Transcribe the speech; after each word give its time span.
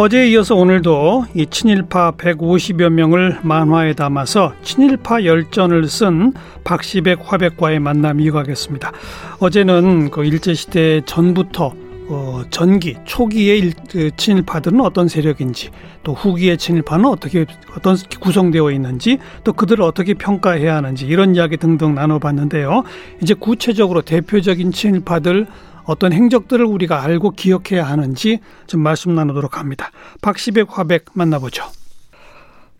어제에 0.00 0.28
이어서 0.28 0.54
오늘도 0.54 1.24
이 1.34 1.44
친일파 1.46 2.12
150여 2.12 2.88
명을 2.88 3.40
만화에 3.42 3.94
담아서 3.94 4.52
친일파 4.62 5.24
열전을 5.24 5.88
쓴 5.88 6.32
박시백 6.62 7.18
화백과의 7.24 7.80
만남 7.80 8.20
이어가겠습니다. 8.20 8.92
어제는 9.40 10.12
그 10.12 10.24
일제시대 10.24 11.00
전부터 11.04 11.74
어, 12.10 12.42
전기 12.50 12.96
초기의 13.06 13.58
일, 13.58 13.72
그 13.90 14.12
친일파들은 14.16 14.80
어떤 14.82 15.08
세력인지 15.08 15.70
또 16.04 16.14
후기의 16.14 16.58
친일파는 16.58 17.04
어떻게 17.06 17.44
어떤 17.76 17.96
구성되어 18.20 18.70
있는지 18.70 19.18
또 19.42 19.52
그들을 19.52 19.82
어떻게 19.82 20.14
평가해야 20.14 20.76
하는지 20.76 21.08
이런 21.08 21.34
이야기 21.34 21.56
등등 21.56 21.96
나눠봤는데요. 21.96 22.84
이제 23.20 23.34
구체적으로 23.34 24.02
대표적인 24.02 24.70
친일파들 24.70 25.48
어떤 25.88 26.12
행적들을 26.12 26.64
우리가 26.66 27.02
알고 27.02 27.30
기억해야 27.30 27.82
하는지 27.82 28.40
좀 28.66 28.82
말씀 28.82 29.14
나누도록 29.14 29.58
합니다. 29.58 29.90
박시백 30.20 30.68
화백 30.70 31.06
만나보죠. 31.14 31.64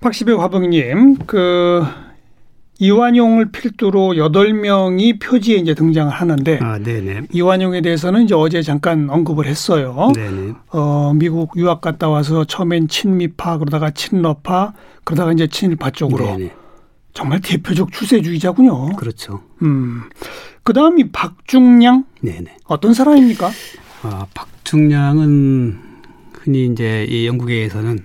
박시백 0.00 0.38
화백님, 0.38 1.16
그 1.26 1.82
이완용을 2.78 3.50
필두로 3.50 4.18
여덟 4.18 4.52
명이 4.52 5.18
표지에 5.18 5.56
이제 5.56 5.74
등장을 5.74 6.12
하는데 6.12 6.58
아, 6.62 6.78
네네. 6.78 7.22
이완용에 7.32 7.80
대해서는 7.80 8.24
이제 8.24 8.34
어제 8.34 8.60
잠깐 8.60 9.08
언급을 9.08 9.46
했어요. 9.46 10.12
네네. 10.14 10.52
어, 10.72 11.12
미국 11.14 11.56
유학 11.56 11.80
갔다 11.80 12.10
와서 12.10 12.44
처음엔 12.44 12.88
친미파 12.88 13.56
그러다가 13.56 13.90
친러파 13.90 14.74
그러다가 15.04 15.32
이제 15.32 15.46
친일파 15.46 15.90
쪽으로 15.90 16.26
네네. 16.36 16.50
정말 17.18 17.40
대표적 17.40 17.90
추세주의자군요. 17.90 18.94
그렇죠. 18.94 19.42
음. 19.62 20.02
그 20.62 20.72
다음이 20.72 21.10
박중량 21.10 22.04
네네. 22.20 22.58
어떤 22.66 22.94
사람입니까? 22.94 23.50
아, 24.02 24.26
박중량은 24.34 25.80
흔히 26.32 26.66
이제 26.66 27.04
이 27.10 27.26
영국에서는 27.26 27.98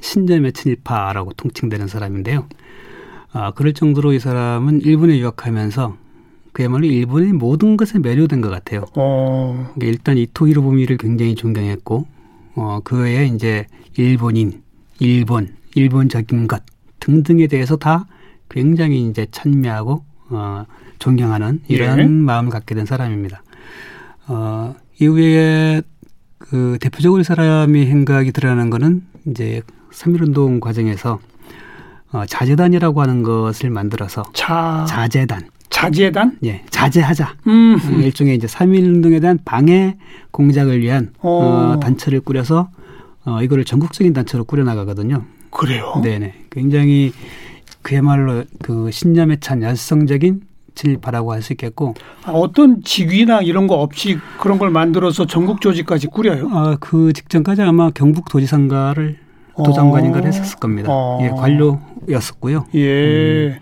신점의 0.00 0.52
친일파라고 0.52 1.32
통칭되는 1.32 1.88
사람인데요. 1.88 2.46
아, 3.32 3.50
그럴 3.50 3.72
정도로 3.72 4.12
이 4.12 4.20
사람은 4.20 4.82
일본에 4.82 5.18
유학하면서 5.18 5.96
그야말로 6.52 6.86
일본의 6.86 7.32
모든 7.32 7.76
것에 7.76 7.98
매료된 7.98 8.42
것 8.42 8.50
같아요. 8.50 8.84
어. 8.94 9.74
일단 9.80 10.18
이토 10.18 10.46
히로부미를 10.46 10.98
굉장히 10.98 11.34
존경했고, 11.34 12.06
어, 12.54 12.78
그 12.84 13.00
외에 13.00 13.26
이제 13.26 13.66
일본인, 13.96 14.62
일본, 15.00 15.56
일본적인 15.74 16.46
것 16.46 16.62
등등에 17.00 17.48
대해서 17.48 17.74
다 17.74 18.06
굉장히 18.52 19.08
이제 19.08 19.26
찬미하고, 19.30 20.04
어, 20.30 20.66
존경하는 20.98 21.60
이런 21.68 21.98
예. 21.98 22.04
마음을 22.04 22.50
갖게 22.50 22.74
된 22.74 22.86
사람입니다. 22.86 23.42
어, 24.28 24.74
이후에 25.00 25.82
그 26.38 26.78
대표적으로 26.80 27.20
이 27.20 27.24
사람이 27.24 27.86
행각이 27.86 28.30
드러나는 28.32 28.70
거는 28.70 29.02
이제 29.26 29.62
3.1운동 29.90 30.60
과정에서 30.60 31.18
어, 32.12 32.24
자재단이라고 32.26 33.00
하는 33.00 33.22
것을 33.22 33.70
만들어서 33.70 34.22
자 34.34 34.84
자재단 34.86 35.48
자재단? 35.70 36.38
예, 36.44 36.62
자제하자. 36.70 37.34
음. 37.46 37.78
일종의 38.02 38.36
이제 38.36 38.46
3.1 38.46 38.84
운동에 38.84 39.18
대한 39.18 39.38
방해 39.44 39.96
공작을 40.30 40.80
위한 40.80 41.12
어. 41.18 41.74
어, 41.76 41.80
단체를 41.80 42.20
꾸려서 42.20 42.68
어, 43.24 43.42
이거를 43.42 43.64
전국적인 43.64 44.12
단체로 44.12 44.44
꾸려나가거든요. 44.44 45.24
그래요? 45.50 46.00
네네. 46.04 46.34
굉장히 46.50 47.12
그야말로 47.82 48.44
그 48.62 48.90
신념에 48.90 49.36
찬 49.40 49.62
열성적인 49.62 50.42
진일파라고 50.74 51.32
할 51.32 51.42
수 51.42 51.52
있겠고 51.52 51.94
아, 52.24 52.30
어떤 52.32 52.82
직위나 52.82 53.42
이런 53.42 53.66
거 53.66 53.74
없이 53.74 54.18
그런 54.40 54.58
걸 54.58 54.70
만들어서 54.70 55.26
전국 55.26 55.60
조직까지 55.60 56.06
꾸려요? 56.06 56.48
아, 56.50 56.76
그 56.80 57.12
직전까지 57.12 57.62
아마 57.62 57.90
경북 57.90 58.28
도지사인가를 58.30 59.18
도장관인가를 59.56 60.26
했었을 60.28 60.58
겁니다. 60.58 60.88
어. 60.90 61.18
예, 61.22 61.28
관료였었고요. 61.28 62.66
예. 62.74 63.48
음. 63.48 63.56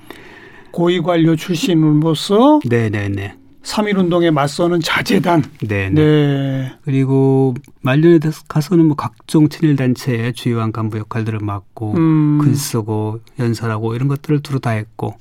고위 0.71 1.01
관료 1.01 1.35
출신으로서 1.35 2.61
네네네. 2.65 3.35
3.1 3.63 3.99
운동에 3.99 4.31
맞서는 4.31 4.81
자재단. 4.81 5.45
네. 5.63 5.91
네. 5.91 6.73
그리고 6.83 7.55
말년에 7.83 8.19
가서는 8.49 8.87
뭐 8.87 8.97
각종 8.97 9.49
친일 9.49 9.77
단체의 9.77 10.33
주요한 10.33 10.73
간부 10.73 10.99
역할들을 10.99 11.41
맡고 11.41 11.95
음. 11.95 12.39
글 12.39 12.55
쓰고 12.55 13.21
연설하고 13.39 13.95
이런 13.95 14.09
것들을 14.09 14.41
두루 14.41 14.61
다 14.61 14.71
했고 14.71 15.17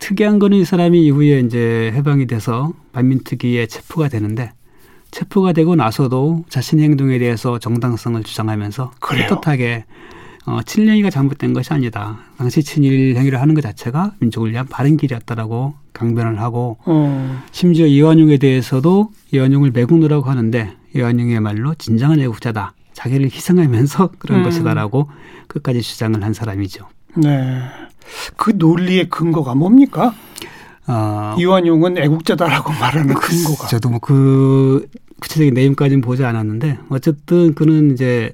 특이한 0.00 0.38
거는 0.38 0.58
이 0.58 0.64
사람이 0.64 1.04
이후에 1.04 1.40
이제 1.40 1.92
해방이 1.94 2.26
돼서 2.26 2.72
반민특위에 2.92 3.66
체포가 3.66 4.08
되는데 4.08 4.52
체포가 5.10 5.52
되고 5.52 5.76
나서도 5.76 6.44
자신의 6.48 6.84
행동에 6.84 7.18
대해서 7.18 7.58
정당성을 7.58 8.22
주장하면서 8.22 8.92
그래요? 9.00 9.28
떳하게 9.28 9.84
어, 10.46 10.60
친일행위가 10.64 11.10
잘못된 11.10 11.52
것이 11.52 11.72
아니다. 11.72 12.18
당시 12.38 12.62
친일 12.62 13.16
행위를 13.16 13.40
하는 13.40 13.54
것 13.54 13.60
자체가 13.62 14.14
민족을 14.20 14.52
위한 14.52 14.66
바른 14.66 14.96
길이었다라고 14.96 15.74
강변을 15.92 16.40
하고 16.40 16.78
어. 16.84 17.42
심지어 17.50 17.86
이완용에 17.86 18.38
대해서도 18.38 19.10
이완용을 19.32 19.72
매국노라고 19.72 20.30
하는데 20.30 20.72
이완용의 20.94 21.40
말로 21.40 21.74
진정한 21.74 22.20
애국자다. 22.20 22.74
자기를 22.92 23.26
희생하면서 23.26 24.12
그런 24.18 24.38
음. 24.40 24.44
것이다라고 24.44 25.10
끝까지 25.48 25.82
주장을 25.82 26.22
한 26.22 26.32
사람이죠. 26.32 26.86
네. 27.16 27.60
그 28.36 28.52
논리의 28.54 29.08
근거가 29.08 29.54
뭡니까? 29.54 30.14
어, 30.86 31.34
이완용은 31.38 31.98
애국자다라고 31.98 32.72
말하는 32.72 33.14
근거가. 33.14 33.66
저도 33.66 33.90
뭐 33.90 33.98
그 33.98 34.86
구체적인 35.20 35.54
내용까지는 35.54 36.00
보지 36.00 36.24
않았는데 36.24 36.78
어쨌든 36.88 37.54
그는 37.54 37.92
이제 37.92 38.32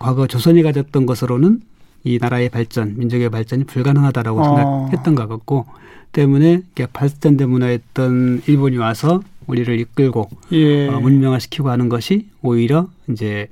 과거 0.00 0.26
조선이 0.26 0.62
가졌던 0.62 1.06
것으로는 1.06 1.60
이 2.02 2.18
나라의 2.18 2.48
발전, 2.48 2.96
민족의 2.96 3.28
발전이 3.28 3.64
불가능하다라고 3.64 4.40
어. 4.40 4.44
생각했던 4.88 5.14
것 5.14 5.28
같고 5.28 5.66
때문에 6.12 6.62
발전대 6.92 7.46
문화였던 7.46 8.42
일본이 8.48 8.78
와서 8.78 9.22
우리를 9.46 9.78
이끌고 9.78 10.28
예. 10.52 10.88
어, 10.88 10.98
문명화시키고 10.98 11.68
하는 11.68 11.88
것이 11.88 12.28
오히려 12.42 12.88
이제 13.08 13.48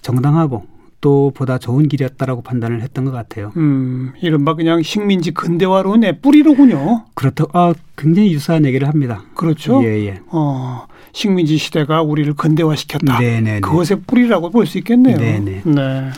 정당하고 0.00 0.66
또 1.00 1.30
보다 1.34 1.58
좋은 1.58 1.86
길이었다라고 1.88 2.42
판단을 2.42 2.82
했던 2.82 3.04
것 3.04 3.12
같아요. 3.12 3.52
음, 3.56 4.12
이른바 4.20 4.54
그냥 4.54 4.82
식민지 4.82 5.30
근대화론의 5.32 6.20
뿌리로군요. 6.20 7.04
그렇다. 7.14 7.44
아, 7.52 7.72
굉장히 7.96 8.32
유사한 8.32 8.64
얘기를 8.64 8.88
합니다. 8.88 9.22
그렇죠. 9.36 9.80
예, 9.84 10.06
예. 10.06 10.20
어, 10.32 10.86
식민지 11.12 11.56
시대가 11.56 12.02
우리를 12.02 12.34
근대화시켰다. 12.34 13.18
네네. 13.20 13.40
네, 13.40 13.52
네. 13.54 13.60
그것의 13.60 14.02
뿌리라고 14.06 14.50
볼 14.50 14.66
수 14.66 14.78
있겠네요. 14.78 15.16
네네. 15.18 15.62
네. 15.64 16.10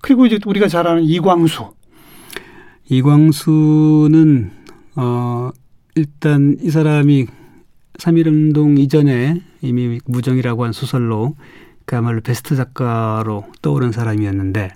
그리고 0.00 0.24
이제 0.26 0.38
우리가 0.46 0.68
잘 0.68 0.86
아는 0.86 1.02
이광수. 1.02 1.70
이광수는 2.88 4.50
어 4.96 5.50
일단 5.94 6.56
이 6.62 6.70
사람이 6.70 7.26
3.1운동 7.98 8.78
이전에 8.78 9.40
이미 9.62 10.00
무정이라고 10.06 10.64
한 10.64 10.72
소설로 10.72 11.34
그야말로 11.90 12.20
베스트 12.20 12.54
작가로 12.54 13.46
떠오른 13.62 13.90
사람이었는데 13.90 14.70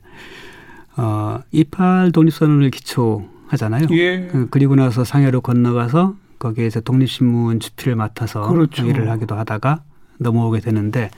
어, 0.97 1.39
이팔 1.53 2.11
독립선언을 2.11 2.73
기초하잖아요. 2.73 3.87
예. 3.93 4.27
그, 4.33 4.49
그리고 4.51 4.75
나서 4.75 5.05
상해로 5.05 5.41
건너가서 5.41 6.17
거기에서 6.41 6.81
독립신문 6.81 7.61
주필을 7.61 7.95
맡아서 7.95 8.49
그렇죠. 8.49 8.85
일을 8.85 9.09
하기도 9.11 9.37
하다가 9.37 9.85
넘어오게 10.19 10.59
되는데 10.59 11.09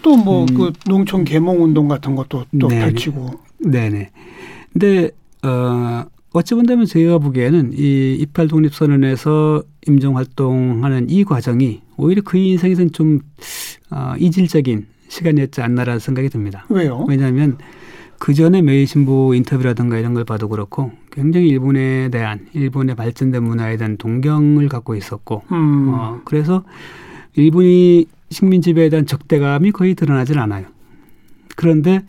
또 0.00 0.16
뭐그 0.16 0.64
음, 0.64 0.72
농촌 0.86 1.24
계몽 1.24 1.62
운동 1.62 1.88
같은 1.88 2.16
것도 2.16 2.46
또 2.58 2.68
네네. 2.68 2.80
펼치고 2.86 3.30
네네. 3.58 4.12
근데 4.72 5.10
어 5.42 6.06
어찌 6.32 6.54
본다면 6.54 6.86
제가 6.86 7.18
보기에는 7.18 7.74
이 7.74 8.16
이팔 8.18 8.48
독립선언에서 8.48 9.62
임종 9.88 10.16
활동하는 10.16 11.10
이 11.10 11.22
과정이 11.22 11.82
오히려 11.98 12.22
그 12.24 12.38
인생에서는 12.38 12.92
좀 12.92 13.20
어, 13.90 14.14
이질적인 14.18 14.94
시간이었지 15.14 15.62
않나라는 15.62 16.00
생각이 16.00 16.28
듭니다. 16.28 16.66
왜요? 16.68 17.04
왜냐하면 17.08 17.56
그 18.18 18.34
전에 18.34 18.62
매일신부 18.62 19.34
인터뷰라든가 19.36 19.98
이런 19.98 20.14
걸 20.14 20.24
봐도 20.24 20.48
그렇고 20.48 20.92
굉장히 21.10 21.48
일본에 21.48 22.08
대한 22.08 22.46
일본의 22.52 22.96
발전된 22.96 23.42
문화에 23.42 23.76
대한 23.76 23.96
동경을 23.96 24.68
갖고 24.68 24.96
있었고 24.96 25.42
음. 25.52 25.90
어, 25.94 26.20
그래서 26.24 26.64
일본이 27.34 28.06
식민 28.30 28.60
지배에 28.60 28.88
대한 28.88 29.06
적대감이 29.06 29.72
거의 29.72 29.94
드러나질 29.94 30.38
않아요. 30.38 30.66
그런데 31.56 32.00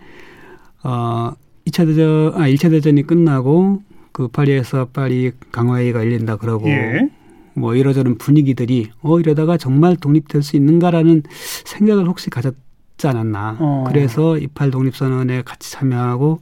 어 0.84 1.34
2차 1.68 1.86
대전 1.86 2.34
아 2.36 2.48
1차 2.48 2.72
대전이 2.72 3.04
끝나고 3.04 3.82
그 4.12 4.28
파리에서 4.30 4.86
파리 4.94 5.32
강화회의가 5.52 6.00
열린다 6.00 6.38
그러고 6.38 6.70
예. 6.70 7.10
뭐 7.54 7.76
이러저런 7.76 8.18
분위기들이 8.18 8.90
어 9.02 9.20
이러다가 9.20 9.58
정말 9.58 9.96
독립될 9.96 10.42
수 10.42 10.56
있는가라는 10.56 11.24
생각을 11.66 12.08
혹시 12.08 12.30
가졌 12.30 12.56
지 12.98 13.08
않았나. 13.08 13.58
어. 13.60 13.84
그래서 13.88 14.38
이팔 14.38 14.72
독립선언에 14.72 15.44
같이 15.44 15.72
참여하고 15.72 16.40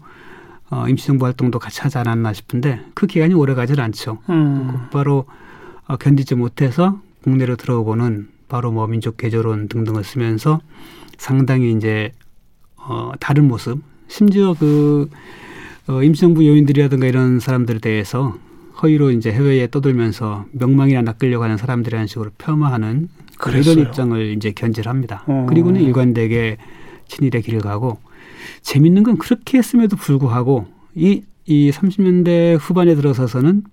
어, 0.70 0.88
임시정부 0.88 1.26
활동도 1.26 1.60
같이 1.60 1.82
하지 1.82 1.98
않았나 1.98 2.34
싶은데 2.34 2.82
그 2.94 3.08
기간이 3.08 3.34
오래 3.34 3.54
가질 3.54 3.82
않죠. 3.82 4.20
음. 4.30 4.72
곧바로 4.72 5.26
어, 5.88 5.98
견디지 5.98 6.36
못해서 6.36 7.00
국내로 7.24 7.56
들어오고는 7.56 8.30
바로 8.48 8.72
뭐 8.72 8.88
민족 8.88 9.18
개조론 9.18 9.68
등등을 9.68 10.04
쓰면서 10.04 10.62
상당히 11.18 11.72
이제 11.72 12.12
어, 12.76 13.12
다른 13.20 13.48
모습 13.48 13.82
심지어 14.08 14.54
그 14.54 15.10
어, 15.88 16.02
임시정부 16.02 16.46
요인들이라든가 16.48 17.08
이런 17.08 17.40
사람들에 17.40 17.80
대해서 17.80 18.36
허위로 18.82 19.12
이제 19.12 19.32
해외에 19.32 19.68
떠돌면서 19.70 20.46
명망이나 20.52 21.02
낚으려고 21.02 21.44
하는 21.44 21.58
사람들이라는 21.58 22.08
식으로 22.08 22.32
폄하하는 22.38 23.10
그런. 23.38 23.80
입장을 23.80 24.34
이제 24.36 24.52
견질합니다. 24.52 25.24
어. 25.28 25.46
그리고는 25.50 25.82
일관되게 25.82 26.58
친일의 27.08 27.42
길을 27.42 27.62
가고 27.62 28.00
재밌는 28.62 29.04
건 29.04 29.18
그렇게 29.18 29.58
했음에도 29.58 29.96
불구하고 29.96 30.68
이, 30.96 31.24
이 31.46 31.72
30년대 31.72 32.58
후반에 32.60 32.96
들어서서는 32.96 33.64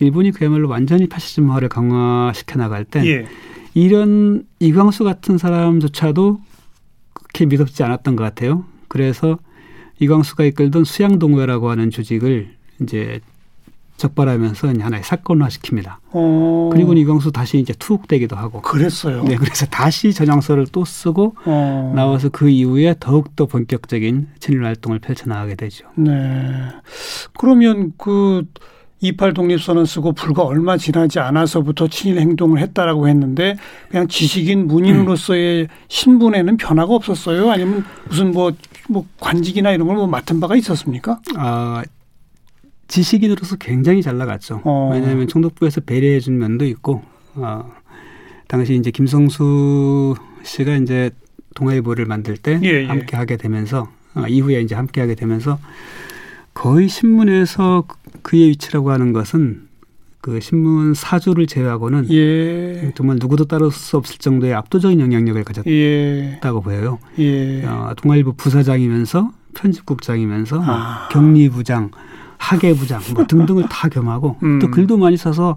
일본이 0.00 0.30
그야말로 0.30 0.68
완전히 0.68 1.08
파시즘화를 1.08 1.68
강화시켜 1.68 2.58
나갈 2.58 2.84
때 2.84 3.04
예. 3.06 3.26
이런 3.74 4.44
이광수 4.58 5.04
같은 5.04 5.38
사람조차도 5.38 6.40
그렇게 7.12 7.46
믿었지 7.46 7.82
않았던 7.82 8.16
것 8.16 8.24
같아요. 8.24 8.64
그래서 8.88 9.38
이광수가 9.98 10.44
이끌던 10.44 10.84
수양동회라고 10.84 11.70
하는 11.70 11.90
조직을 11.90 12.54
이제 12.82 13.20
적발하면서 13.96 14.68
하나의 14.80 15.02
사건화시킵니다. 15.02 15.96
어. 16.12 16.70
그리고 16.72 16.92
이광수 16.94 17.32
다시 17.32 17.58
이제 17.58 17.72
투옥되기도 17.78 18.36
하고. 18.36 18.60
그랬어요. 18.60 19.22
네, 19.24 19.36
그래서 19.36 19.66
다시 19.66 20.12
전향서를 20.12 20.66
또 20.72 20.84
쓰고 20.84 21.34
어. 21.44 21.92
나와서 21.94 22.28
그 22.28 22.48
이후에 22.48 22.94
더욱더 23.00 23.46
본격적인 23.46 24.28
친일 24.38 24.64
활동을 24.64 24.98
펼쳐나가게 24.98 25.54
되죠. 25.54 25.86
네. 25.96 26.12
그러면 27.38 27.92
그 27.96 28.44
이팔 29.00 29.34
독립선언 29.34 29.84
쓰고 29.84 30.12
불과 30.12 30.42
얼마 30.42 30.78
지나지 30.78 31.18
않아서부터 31.20 31.86
친일 31.88 32.18
행동을 32.18 32.60
했다라고 32.60 33.08
했는데 33.08 33.54
그냥 33.90 34.08
지식인 34.08 34.66
문인으로서의 34.66 35.68
신분에는 35.88 36.56
변화가 36.56 36.94
없었어요? 36.94 37.50
아니면 37.50 37.84
무슨 38.08 38.32
뭐, 38.32 38.52
뭐 38.88 39.04
관직이나 39.20 39.70
이런 39.72 39.86
걸 39.86 39.96
뭐 39.96 40.06
맡은 40.06 40.40
바가 40.40 40.56
있었습니까? 40.56 41.20
아, 41.36 41.82
지식인으로서 42.88 43.56
굉장히 43.56 44.02
잘 44.02 44.16
나갔죠. 44.18 44.60
어. 44.64 44.90
왜냐하면 44.92 45.26
총독부에서 45.28 45.80
배려해 45.82 46.20
준 46.20 46.38
면도 46.38 46.64
있고, 46.66 47.02
어, 47.34 47.72
당시 48.48 48.74
이제 48.76 48.90
김성수 48.90 50.14
씨가 50.44 50.76
이제 50.76 51.10
동아일보를 51.54 52.06
만들 52.06 52.36
때 52.36 52.60
예, 52.62 52.82
예. 52.82 52.86
함께 52.86 53.16
하게 53.16 53.36
되면서 53.36 53.88
어, 54.14 54.24
이후에 54.28 54.60
이제 54.60 54.74
함께 54.74 55.00
하게 55.00 55.14
되면서 55.14 55.58
거의 56.54 56.88
신문에서 56.88 57.84
그- 57.86 57.96
그의 58.22 58.50
위치라고 58.50 58.90
하는 58.90 59.12
것은 59.12 59.66
그 60.20 60.40
신문 60.40 60.94
사주를 60.94 61.46
제외하고는 61.46 62.10
예. 62.12 62.92
정말 62.94 63.16
누구도 63.20 63.44
따를 63.46 63.70
수 63.70 63.96
없을 63.96 64.18
정도의 64.18 64.54
압도적인 64.54 65.00
영향력을 65.00 65.42
가졌다고 65.44 65.70
예. 65.70 66.38
보여요. 66.40 66.98
예. 67.18 67.64
어, 67.64 67.92
동아일보 67.96 68.32
부사장이면서 68.34 69.32
편집국장이면서 69.54 70.56
뭐 70.56 70.64
아. 70.68 71.08
격리부장, 71.10 71.90
학예부장 72.38 73.00
뭐 73.14 73.26
등등을 73.26 73.66
다 73.68 73.88
겸하고 73.88 74.36
음. 74.42 74.58
또 74.58 74.70
글도 74.70 74.96
많이 74.96 75.16
써서 75.16 75.56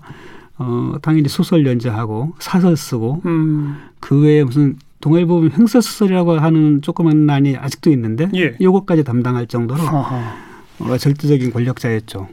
어, 0.58 0.96
당연히 1.02 1.30
소설 1.30 1.66
연재하고 1.66 2.34
사설 2.40 2.76
쓰고 2.76 3.22
음. 3.26 3.78
그 4.00 4.20
외에 4.20 4.44
무슨 4.44 4.78
동아일보 5.02 5.36
보면 5.36 5.52
횡설수설이라고 5.58 6.40
하는 6.40 6.82
조그만 6.82 7.26
난이 7.26 7.56
아직도 7.56 7.90
있는데 7.92 8.30
예. 8.36 8.56
요것까지 8.60 9.04
담당할 9.06 9.48
정도로 9.48 9.82
아하. 9.82 10.36
어, 10.80 10.98
절대적인 10.98 11.52
권력자였죠. 11.52 12.28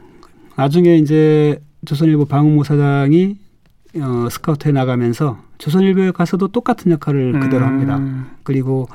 나중에 0.57 0.97
이제 0.97 1.61
조선일보 1.85 2.25
방우모 2.25 2.63
사장이 2.63 3.37
어, 3.95 4.27
스카우트에 4.29 4.71
나가면서 4.71 5.39
조선일보에 5.57 6.11
가서도 6.11 6.49
똑같은 6.49 6.91
역할을 6.91 7.39
그대로 7.39 7.65
합니다. 7.65 7.97
음. 7.97 8.27
그리고 8.43 8.87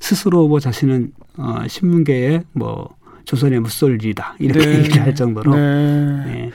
스스로 0.00 0.48
뭐 0.48 0.58
자신은 0.58 1.12
어, 1.36 1.58
신문계의 1.68 2.44
뭐 2.52 2.96
조선의 3.24 3.60
무솔리다 3.60 4.36
이렇게 4.38 4.66
네. 4.66 4.78
얘기할 4.84 5.14
정도로 5.14 5.54
네. 5.54 5.60
예, 6.26 6.50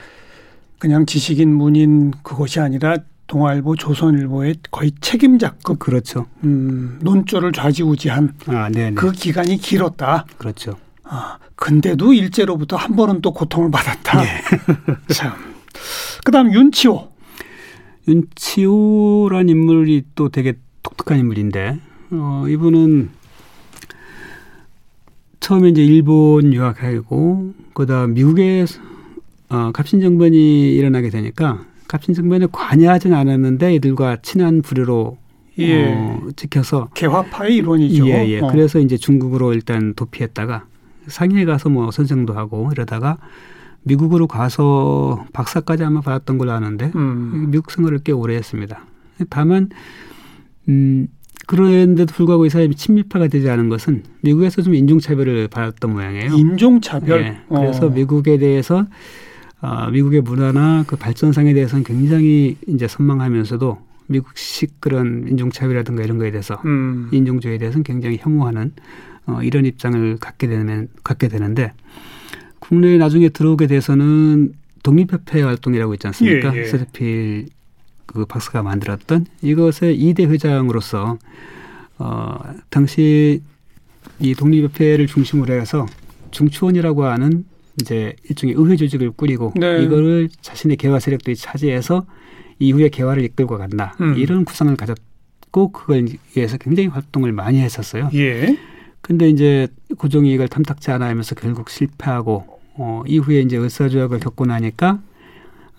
그냥 0.78 1.06
지식인 1.06 1.52
문인 1.52 2.12
그것이 2.22 2.60
아니라 2.60 2.96
동아일보, 3.26 3.76
조선일보의 3.76 4.56
거의 4.70 4.92
책임자급 5.00 5.78
그렇죠. 5.78 6.26
음, 6.44 6.98
논조를 7.02 7.52
좌지우지한 7.52 8.34
아, 8.46 8.68
네, 8.70 8.90
네, 8.90 8.94
그 8.94 9.12
기간이 9.12 9.58
길었다. 9.58 10.24
그렇죠. 10.38 10.78
아, 11.04 11.38
근데도 11.54 12.14
일제로부터 12.14 12.76
한 12.76 12.96
번은 12.96 13.20
또 13.20 13.32
고통을 13.32 13.70
받았다. 13.70 14.22
네. 14.22 14.40
참. 15.12 15.32
그다음 16.24 16.52
윤치호. 16.52 17.12
윤치호란 18.08 19.48
인물이 19.50 20.04
또 20.14 20.30
되게 20.30 20.54
독특한 20.82 21.18
인물인데 21.18 21.78
어, 22.12 22.44
이분은 22.48 23.10
처음에 25.48 25.70
이제 25.70 25.82
일본 25.82 26.52
유학하고 26.52 27.54
그다음 27.72 28.12
미국에 28.12 28.66
어, 29.48 29.70
갑신 29.72 29.98
정변이 29.98 30.74
일어나게 30.74 31.08
되니까 31.08 31.64
갑신 31.88 32.12
정변에 32.12 32.48
관여하진 32.52 33.14
않았는데 33.14 33.76
이들과 33.76 34.18
친한 34.20 34.60
부류로 34.60 35.16
예. 35.56 35.86
어, 35.86 36.28
지켜서 36.36 36.90
개화파의 36.92 37.56
일원이죠. 37.56 38.06
예, 38.08 38.28
예. 38.28 38.40
어. 38.40 38.48
그래서 38.48 38.78
이제 38.78 38.98
중국으로 38.98 39.54
일단 39.54 39.94
도피했다가 39.94 40.66
상해에 41.06 41.46
가서 41.46 41.70
뭐 41.70 41.90
선생도 41.92 42.34
하고 42.34 42.68
이러다가 42.70 43.16
미국으로 43.84 44.26
가서 44.26 45.24
박사까지 45.32 45.82
아마 45.82 46.02
받았던 46.02 46.36
걸로 46.36 46.52
아는데 46.52 46.92
음. 46.94 47.46
미국 47.50 47.70
생활을 47.70 48.00
꽤 48.04 48.12
오래 48.12 48.36
했습니다. 48.36 48.84
다만 49.30 49.70
음 50.68 51.08
그런데도 51.48 52.12
불구하고 52.12 52.44
이 52.44 52.50
사람이 52.50 52.74
친미파가 52.74 53.28
되지 53.28 53.48
않은 53.48 53.70
것은 53.70 54.02
미국에서 54.20 54.60
좀 54.60 54.74
인종차별을 54.74 55.48
받았던 55.48 55.90
모양이에요. 55.90 56.34
인종차별. 56.34 57.22
예, 57.22 57.38
그래서 57.48 57.86
어. 57.86 57.90
미국에 57.90 58.36
대해서 58.36 58.86
어, 59.62 59.90
미국의 59.90 60.20
문화나 60.20 60.84
그 60.86 60.96
발전상에 60.96 61.54
대해서는 61.54 61.84
굉장히 61.84 62.58
이제 62.66 62.86
선망하면서도 62.86 63.78
미국식 64.08 64.78
그런 64.78 65.24
인종차별이라든가 65.26 66.02
이런 66.02 66.18
거에 66.18 66.30
대해서 66.30 66.60
음. 66.66 67.08
인종주의에 67.12 67.56
대해서는 67.56 67.82
굉장히 67.82 68.18
혐오하는 68.20 68.72
어, 69.24 69.40
이런 69.42 69.64
입장을 69.64 70.18
갖게 70.18 70.48
되면 70.48 70.88
갖게 71.02 71.28
되는데 71.28 71.72
국내에 72.58 72.98
나중에 72.98 73.30
들어오게 73.30 73.68
돼서는 73.68 74.52
독립협회 74.82 75.40
활동이라고 75.40 75.94
있지 75.94 76.08
않습니까? 76.08 76.54
예, 76.54 76.60
예. 76.60 76.64
세드필 76.66 77.46
그 78.08 78.24
박사가 78.24 78.62
만들었던 78.62 79.26
이것의 79.42 79.96
이대 79.96 80.24
회장으로서 80.24 81.18
어, 81.98 82.38
당시 82.70 83.42
이 84.18 84.34
독립협회를 84.34 85.06
중심으로 85.06 85.54
해서 85.54 85.86
중추원이라고 86.30 87.04
하는 87.04 87.44
이제 87.80 88.16
일종의 88.28 88.56
의회 88.56 88.76
조직을 88.76 89.12
꾸리고 89.12 89.52
네. 89.56 89.82
이거를 89.82 90.28
자신의 90.40 90.78
개화 90.78 90.98
세력들이 90.98 91.36
차지해서 91.36 92.06
이후에 92.58 92.88
개화를 92.88 93.22
이끌고 93.24 93.58
간다 93.58 93.94
음. 94.00 94.14
이런 94.16 94.44
구상을 94.44 94.74
가졌고 94.74 95.72
그걸 95.72 96.06
위해서 96.34 96.56
굉장히 96.56 96.88
활동을 96.88 97.32
많이 97.32 97.60
했었어요. 97.60 98.10
예. 98.14 98.58
근데 99.00 99.28
이제 99.28 99.68
고종이 99.96 100.32
이걸 100.32 100.48
탐탁지 100.48 100.90
않아 100.90 101.06
하면서 101.06 101.34
결국 101.34 101.70
실패하고 101.70 102.58
어, 102.74 103.02
이후에 103.06 103.40
이제 103.40 103.56
을사조약을 103.56 104.18
겪고 104.18 104.46
나니까 104.46 105.00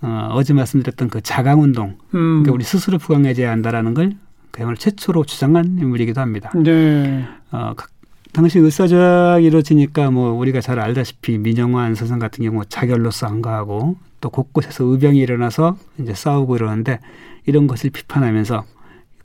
어, 0.01 0.29
어제 0.33 0.53
말씀드렸던 0.53 1.09
그 1.09 1.21
자강운동 1.21 1.89
음. 1.89 1.97
그러니까 2.13 2.51
우리 2.53 2.63
스스로 2.63 2.97
부강해져야 2.97 3.51
한다라는 3.51 3.93
걸 3.93 4.13
그야말로 4.51 4.77
최초로 4.77 5.25
주장한 5.25 5.77
인물이기도 5.79 6.21
합니다. 6.21 6.51
네. 6.55 7.25
어, 7.51 7.73
각- 7.75 7.89
당시 8.31 8.59
을사조약이 8.59 9.45
이루어지니까 9.45 10.11
뭐 10.11 10.31
우리가 10.33 10.61
잘 10.61 10.79
알다시피 10.79 11.37
민영환 11.39 11.95
선생 11.95 12.19
같은 12.19 12.43
경우 12.45 12.63
자결로서 12.65 13.25
안가하고 13.27 13.97
또 14.21 14.29
곳곳에서 14.29 14.83
의병이 14.85 15.17
일어나서 15.19 15.77
이제 15.99 16.13
싸우고 16.13 16.55
이러는데 16.55 16.99
이런 17.45 17.65
것을 17.67 17.89
비판하면서 17.89 18.63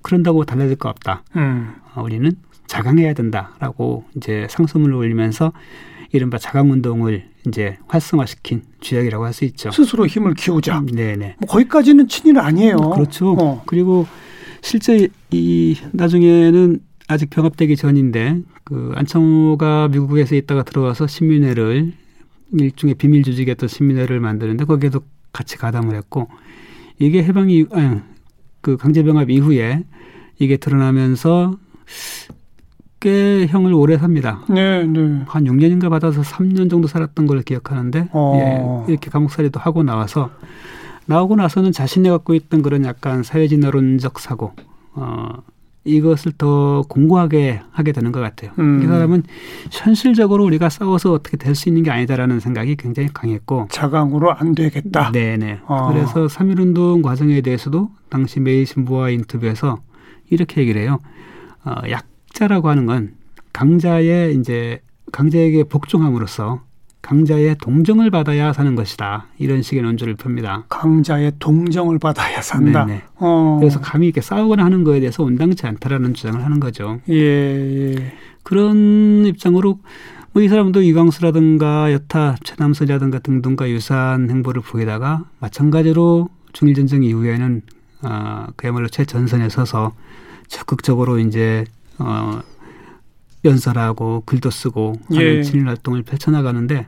그런다고 0.03 0.45
달라질 0.45 0.77
거 0.77 0.89
없다. 0.89 1.23
음. 1.37 1.75
어, 1.95 2.03
우리는 2.03 2.33
자강해야 2.67 3.13
된다라고 3.13 4.05
이제 4.17 4.47
상소문을 4.51 4.95
올리면서 4.95 5.53
이른바 6.15 6.39
자강운동을 6.39 7.25
이제 7.49 7.77
활성화시킨 7.89 8.63
주역이라고 8.81 9.25
할 9.25 9.33
수 9.33 9.45
있죠. 9.47 9.73
스스로 9.73 10.07
힘을 10.07 10.35
키우자. 10.35 10.81
네네. 10.81 11.37
뭐 11.41 11.49
거기까지는 11.49 12.07
친일 12.07 12.39
아니에요. 12.39 12.77
그렇죠. 12.77 13.33
어. 13.33 13.63
그리고 13.67 14.07
실제 14.63 15.09
이 15.33 15.77
나중에는 15.93 16.79
아직 17.09 17.31
병합되기 17.31 17.77
전인데 17.77 18.41
그 18.63 18.93
안창호가 18.95 19.89
미국에서 19.89 20.37
있다가 20.37 20.63
들어와서 20.63 21.09
신민회를 21.09 21.93
일종의 22.53 22.95
비밀 22.95 23.25
조직의 23.25 23.57
또 23.57 23.67
시민회를 23.67 24.21
만드는데 24.21 24.65
거기에도 24.65 25.01
같이 25.33 25.57
가담을 25.57 25.97
했고 25.97 26.29
이게 27.01 27.25
해방 27.25 27.51
이후 27.51 27.67
아니, 27.73 27.99
그 28.61 28.77
강제병합 28.77 29.31
이후에 29.31 29.83
이게 30.39 30.57
드러나면서 30.57 31.59
꽤 33.05 33.47
형을 33.47 33.75
오래 33.75 33.99
삽니다. 33.99 34.41
네, 34.49 34.83
네. 34.85 35.23
한 35.27 35.45
6년인가 35.45 35.91
받아서 35.91 36.23
3년 36.23 36.71
정도 36.71 36.89
살았던 36.89 37.27
걸 37.27 37.43
기억하는데 37.43 38.09
어. 38.13 38.87
예, 38.89 38.91
이렇게 38.91 39.11
감옥살이도 39.11 39.61
하고 39.61 39.83
나와서 39.83 40.31
나오고 41.05 41.37
나서는 41.37 41.71
자신이 41.73 42.09
갖고 42.09 42.33
있던 42.33 42.63
그런 42.63 42.87
약간 42.87 43.23
사회진화론적 43.23 44.19
사고 44.21 44.53
어, 44.95 45.29
이것을 45.85 46.33
더 46.39 46.83
공고하게 46.89 47.61
하게 47.73 47.93
되는 47.93 48.11
것 48.11 48.21
같아요. 48.21 48.53
음. 48.59 48.83
이 48.83 48.87
사람은 48.87 49.25
현실적으로 49.71 50.43
우리가 50.47 50.71
싸워서 50.71 51.13
어떻게 51.13 51.37
될 51.37 51.55
수 51.55 51.69
있는 51.69 51.83
게 51.83 51.91
아니다라는 51.91 52.41
생각이 52.41 52.77
굉장히 52.77 53.11
강했고 53.13 53.69
자강으로 53.71 54.33
안 54.33 54.55
되겠다. 54.55 55.13
네네. 55.13 55.61
어. 55.67 55.93
그래서 55.93 56.27
3.1운동 56.27 57.03
과정에 57.03 57.43
대해서도 57.43 57.91
당시 58.09 58.41
매일신부와 58.41 59.11
인터뷰에서 59.11 59.77
이렇게 60.31 60.63
얘기를 60.63 60.81
해요. 60.81 61.01
어, 61.67 61.75
약 61.91 62.07
자라고 62.35 62.69
하는 62.69 62.87
건 62.87 63.15
강자의 63.53 64.37
이제 64.37 64.81
강자에게 65.13 65.65
복종함으로써 65.65 66.63
강자의 67.01 67.57
동정을 67.61 68.11
받아야 68.11 68.53
사는 68.53 68.75
것이다. 68.75 69.27
이런 69.39 69.63
식의 69.63 69.83
논조를 69.83 70.15
펴니다. 70.15 70.65
강자의 70.69 71.33
동정을 71.39 71.99
받아야 71.99 72.41
산다. 72.41 72.87
네네. 72.87 73.03
어. 73.17 73.59
그래서 73.61 73.81
감히 73.81 74.07
이렇게 74.07 74.21
싸우거나 74.21 74.65
하는 74.65 74.85
거에 74.85 75.01
대해서 75.01 75.23
온당치 75.23 75.67
않다라는 75.67 76.15
주장을 76.15 76.43
하는 76.43 76.61
거죠. 76.61 77.01
예, 77.11 77.15
예. 77.15 78.13
그런 78.43 79.25
입장으로 79.27 79.81
뭐 80.35 80.43
이 80.43 80.49
사람도 80.49 80.83
이광수라든가 80.83 81.93
여타 81.93 82.35
최남선이라든가 82.43 83.21
등등과 83.21 83.71
유사한 83.71 84.29
행보를 84.31 84.63
보이다가 84.63 85.25
마찬가지로 85.39 86.29
중일 86.53 86.75
전쟁 86.75 87.05
이후에는 87.05 87.63
아, 88.03 88.49
그야말로 88.57 88.89
최전선에 88.89 89.49
서서 89.49 89.93
적극적으로 90.49 91.21
이제 91.21 91.65
어, 91.99 92.41
연설하고 93.45 94.23
글도 94.27 94.51
쓰고 94.51 94.95
하는 95.09 95.23
예. 95.23 95.43
친일 95.43 95.69
활동을 95.69 96.03
펼쳐나가는데 96.03 96.87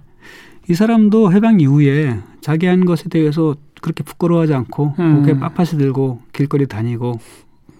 이 0.69 0.75
사람도 0.75 1.33
해방 1.33 1.61
이후에 1.61 2.19
자기 2.41 2.67
한 2.67 2.85
것에 2.85 3.09
대해서 3.09 3.57
그렇게 3.81 4.03
부끄러워하지 4.03 4.55
않고 4.55 4.95
음. 4.99 5.17
고개 5.21 5.35
빳빳이 5.35 5.79
들고 5.79 6.23
길거리 6.33 6.67
다니고 6.67 7.21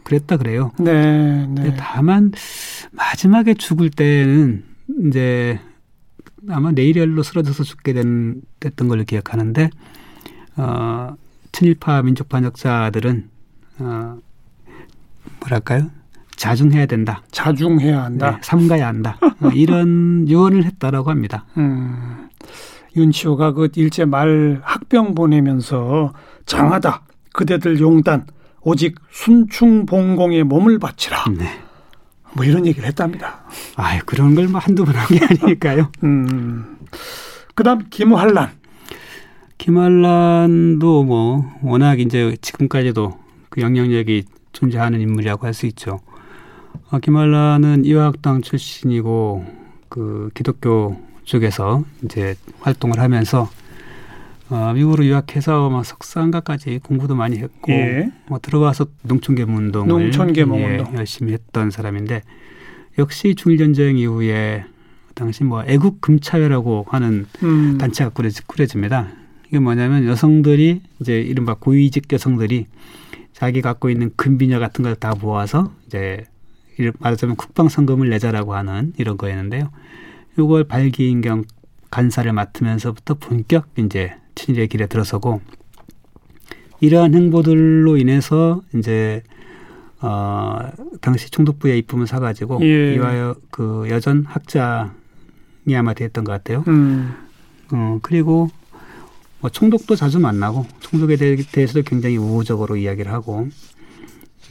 그랬다 0.05 0.37
그래요. 0.37 0.71
네, 0.79 1.47
네. 1.47 1.75
다만 1.77 2.31
마지막에 2.93 3.55
죽을 3.55 3.91
때는 3.91 4.65
이제 5.07 5.59
아마 6.49 6.71
내일열로 6.71 7.25
쓰러져서 7.25 7.65
죽게 7.65 7.93
된 7.93 8.41
됐던 8.61 8.87
걸로 8.87 9.03
기억하는데 9.03 9.69
어 10.57 11.17
친일파 11.51 12.03
민족 12.03 12.29
반역자들은 12.29 13.29
어 13.81 14.19
뭐랄까요 15.41 15.91
자중해야 16.37 16.87
된다, 16.87 17.23
자중해야 17.31 17.93
네, 17.93 17.99
한다. 17.99 18.39
삼가야 18.43 18.87
한다 18.87 19.19
어, 19.41 19.49
이런 19.55 20.27
유언을 20.29 20.65
했다라고 20.65 21.11
합니다. 21.11 21.45
음. 21.57 22.29
윤치호가 22.95 23.53
그 23.53 23.69
일제 23.77 24.05
말 24.05 24.61
학병 24.63 25.15
보내면서 25.15 26.13
장하다. 26.47 27.03
그대들 27.33 27.81
용단 27.81 28.27
오직 28.63 28.97
순충봉공에 29.11 30.43
몸을 30.45 30.79
바치라. 30.79 31.25
네. 31.37 31.47
뭐 32.35 32.45
이런 32.45 32.67
얘기를 32.67 32.87
했답니다. 32.89 33.41
아 33.77 33.99
그런 34.07 34.35
걸 34.35 34.49
뭐 34.49 34.61
한두 34.61 34.85
번 34.85 34.95
한 34.97 35.07
게 35.09 35.25
아니니까요. 35.25 35.91
음. 36.05 36.77
그다음 37.55 37.81
김환란. 37.91 38.51
김한란도 39.59 41.05
뭐 41.05 41.45
워낙 41.63 41.99
이제 42.01 42.37
지금까지도 42.41 43.19
그 43.51 43.61
영향력이 43.61 44.25
존재하는 44.53 45.01
인물이라고 45.01 45.47
할 45.47 45.55
수 45.55 45.67
있죠. 45.67 46.01
어, 46.91 46.99
김한란은 46.99 47.85
이화학당 47.85 48.43
출신이고 48.43 49.45
그 49.89 50.31
기독교 50.35 50.97
쪽에서 51.25 51.85
이제 52.05 52.37
활동을 52.61 53.01
하면서 53.01 53.49
어, 54.49 54.73
미국으로 54.75 55.05
유학해서 55.05 55.69
막 55.71 55.85
석사인가까지 55.85 56.79
공부도 56.85 57.17
많이 57.17 57.39
했고 57.39 57.73
예. 57.73 58.13
뭐 58.29 58.39
들어가서 58.41 58.87
농촌계몽 59.03 59.57
운동을 59.57 59.89
농촌계몽 59.89 60.61
예, 60.61 60.79
운동. 60.79 60.95
열심히 60.97 61.33
했던 61.33 61.71
사람인데 61.73 62.23
역시 62.99 63.35
중일전쟁 63.35 63.99
이후에 63.99 64.65
당시 65.15 65.43
뭐 65.43 65.65
애국 65.67 66.01
금차회라고 66.01 66.87
하는 66.89 67.27
음. 67.43 67.79
단체가 67.79 68.11
꾸려지, 68.11 68.47
꾸려집니다. 68.47 69.09
이게 69.49 69.59
뭐냐면 69.59 70.07
여성들이 70.07 70.83
이제 71.01 71.21
이른바 71.21 71.55
고위직 71.55 72.13
여성들이 72.13 72.67
자기 73.33 73.61
갖고 73.63 73.91
있는 73.91 74.13
금비녀 74.17 74.61
같은 74.61 74.85
걸 74.85 74.95
다 74.95 75.15
모아서 75.21 75.73
이제 75.87 76.25
말하자면 76.99 77.37
국방성금을 77.37 78.09
내자라고 78.11 78.55
하는 78.55 78.93
이런 78.99 79.17
거였는데요. 79.17 79.71
이걸 80.39 80.65
발기인경 80.65 81.45
간사를 81.91 82.31
맡으면서부터 82.33 83.15
본격 83.15 83.67
이제 83.79 84.15
친일의 84.35 84.69
길에 84.69 84.87
들어서고 84.87 85.41
이러한 86.81 87.15
행보들로 87.15 87.97
인해서 87.97 88.63
이제 88.75 89.23
어 90.03 90.59
당시 91.01 91.31
총독부에 91.31 91.79
입품을 91.79 92.07
사가지고 92.07 92.61
예. 92.63 92.95
이화여 92.95 93.37
그 93.51 93.87
여전 93.89 94.25
학장이 94.27 94.91
아마 95.75 95.95
됐던 95.95 96.25
것 96.25 96.33
같아요. 96.33 96.65
음. 96.69 97.15
어 97.73 97.99
그리고 98.03 98.51
뭐 99.41 99.49
총독도 99.51 99.97
자주 99.97 100.19
만나고 100.21 100.67
총독에 100.81 101.17
대- 101.17 101.37
대해서도 101.37 101.83
굉장히 101.83 102.19
우호적으로 102.19 102.77
이야기를 102.77 103.11
하고 103.11 103.49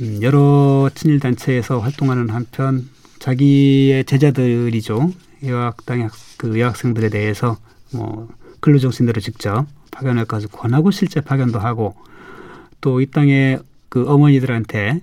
음, 0.02 0.20
여러 0.22 0.90
친일 0.94 1.20
단체에서 1.20 1.80
활동하는 1.80 2.30
한편 2.30 2.88
자기의 3.20 4.06
제자들이죠 4.06 5.12
여학당의 5.44 6.04
학- 6.06 6.14
그 6.38 6.60
여학생들에 6.60 7.10
대해서 7.10 7.58
뭐 7.94 8.28
근로정신대로 8.60 9.22
직접 9.22 9.66
파견할 9.92 10.26
것을 10.26 10.50
권하고 10.50 10.92
실제 10.92 11.22
파견도 11.22 11.60
하고 11.60 11.96
또 12.82 13.00
이 13.02 13.06
땅의 13.08 13.60
그 13.90 14.08
어머니들한테 14.10 15.02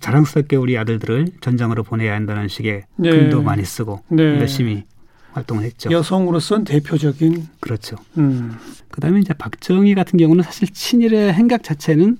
자랑스럽게 0.00 0.56
우리 0.56 0.78
아들들을 0.78 1.28
전장으로 1.40 1.82
보내야 1.82 2.14
한다는 2.14 2.48
식의 2.48 2.82
네. 2.96 3.10
글도 3.10 3.42
많이 3.42 3.64
쓰고 3.64 4.02
네. 4.08 4.22
열심히 4.40 4.84
활동을 5.32 5.64
했죠. 5.64 5.90
여성으로서는 5.90 6.64
대표적인 6.64 7.46
그렇죠. 7.60 7.96
음. 8.16 8.56
그다음에 8.90 9.20
이제 9.20 9.34
박정희 9.34 9.94
같은 9.94 10.18
경우는 10.18 10.42
사실 10.42 10.68
친일의 10.72 11.34
행각 11.34 11.62
자체는 11.62 12.18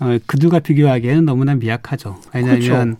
어, 0.00 0.18
그들과 0.26 0.60
비교하기에는 0.60 1.24
너무나 1.24 1.54
미약하죠. 1.54 2.20
왜냐하면 2.34 2.96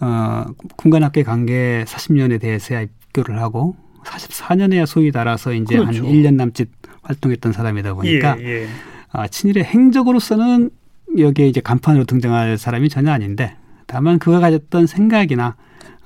어, 0.00 0.46
군관학계 0.76 1.22
관계 1.22 1.84
40년에 1.86 2.40
대해서야 2.40 2.82
입교를 2.82 3.40
하고 3.40 3.76
44년에야 4.04 4.86
소위 4.86 5.12
달아서 5.12 5.52
이제 5.52 5.76
그렇죠. 5.76 6.06
한 6.06 6.12
1년 6.12 6.34
남짓 6.34 6.68
활동했던 7.02 7.52
사람이다 7.52 7.94
보니까 7.94 8.40
예, 8.40 8.62
예. 8.62 8.68
아, 9.12 9.28
친일의 9.28 9.64
행적으로서는 9.64 10.70
여기에 11.18 11.48
이제 11.48 11.60
간판으로 11.60 12.04
등장할 12.04 12.56
사람이 12.56 12.88
전혀 12.88 13.10
아닌데 13.10 13.56
다만 13.86 14.18
그가 14.18 14.40
가졌던 14.40 14.86
생각이나 14.86 15.56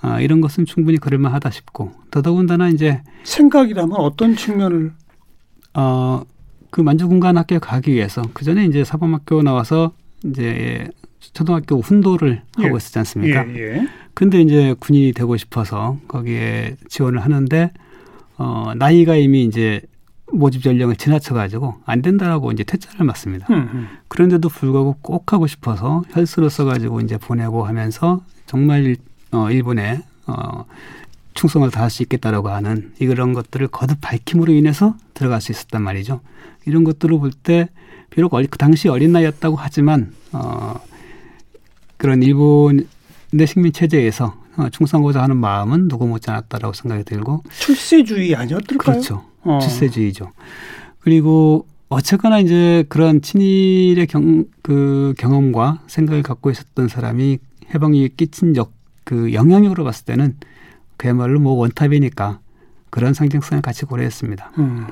어, 0.02 0.20
이런 0.20 0.40
것은 0.40 0.66
충분히 0.66 0.98
그럴만하다 0.98 1.50
싶고 1.50 1.92
더더군다나 2.10 2.68
이제 2.68 3.02
생각이라면 3.22 3.96
어떤 3.96 4.36
측면을 4.36 4.92
어, 5.74 6.22
그 6.70 6.80
만주군관 6.80 7.36
학교에 7.36 7.58
가기 7.58 7.92
위해서 7.92 8.22
그 8.32 8.44
전에 8.44 8.64
이제 8.64 8.84
사범학교 8.84 9.42
나와서 9.42 9.92
이제 10.24 10.88
초등학교 11.32 11.80
훈도를 11.80 12.42
예. 12.60 12.62
하고 12.64 12.76
있었지 12.76 12.98
않습니까? 12.98 13.46
예, 13.48 13.76
예. 13.76 13.88
근데 14.14 14.40
이제 14.40 14.74
군인이 14.78 15.12
되고 15.12 15.36
싶어서 15.36 15.98
거기에 16.08 16.76
지원을 16.88 17.20
하는데 17.20 17.72
어, 18.36 18.72
나이가 18.76 19.16
이미 19.16 19.44
이제 19.44 19.80
모집 20.32 20.64
연령을 20.66 20.96
지나쳐 20.96 21.34
가지고 21.34 21.76
안 21.84 22.02
된다라고 22.02 22.50
이제 22.52 22.64
퇴짜를 22.64 23.04
맞습니다. 23.06 23.46
음, 23.50 23.68
음. 23.72 23.88
그런데도 24.08 24.48
불구하고 24.48 24.96
꼭 25.02 25.32
하고 25.32 25.46
싶어서 25.46 26.02
혈수를 26.10 26.50
써가지고 26.50 27.00
이제 27.00 27.18
보내고 27.18 27.64
하면서 27.64 28.22
정말 28.46 28.84
일- 28.84 28.96
어, 29.32 29.50
일본에 29.50 30.00
어, 30.26 30.64
충성을 31.34 31.68
다할 31.70 31.90
수 31.90 32.02
있겠다라고 32.02 32.48
하는 32.48 32.92
이런 33.00 33.32
것들을 33.32 33.66
거듭 33.68 34.00
밝힘으로 34.00 34.52
인해서 34.52 34.96
들어갈 35.14 35.40
수 35.40 35.52
있었단 35.52 35.82
말이죠. 35.82 36.20
이런 36.66 36.84
것들을 36.84 37.18
볼때 37.18 37.68
비록 38.14 38.32
어리, 38.34 38.46
그 38.46 38.58
당시 38.58 38.88
어린 38.88 39.10
나이였다고 39.12 39.56
하지만 39.56 40.12
어, 40.32 40.80
그런 41.96 42.22
일본의 42.22 42.86
식민 43.46 43.72
체제에서 43.72 44.36
어, 44.56 44.68
충성하고자 44.70 45.20
하는 45.20 45.36
마음은 45.36 45.88
누구 45.88 46.06
못지않았다라고 46.06 46.74
생각이 46.74 47.02
들고 47.02 47.42
출세주의 47.58 48.36
아니었을까요? 48.36 48.76
그렇죠. 48.78 49.24
어. 49.42 49.58
출세주의죠. 49.60 50.30
그리고 51.00 51.66
어쨌거나 51.88 52.38
이제 52.38 52.84
그런 52.88 53.20
친일의 53.20 54.06
경, 54.06 54.44
그 54.62 55.14
경험과 55.18 55.82
생각을 55.88 56.22
갖고 56.22 56.50
있었던 56.50 56.86
사람이 56.86 57.38
해방이 57.74 58.08
끼친 58.16 58.54
역, 58.56 58.72
그 59.02 59.32
영향력으로 59.32 59.82
봤을 59.82 60.04
때는 60.04 60.36
그야말로 60.96 61.40
뭐 61.40 61.54
원탑이니까 61.54 62.38
그런 62.90 63.12
상징성을 63.12 63.60
같이 63.60 63.84
고려했습니다. 63.84 64.52
음. 64.58 64.86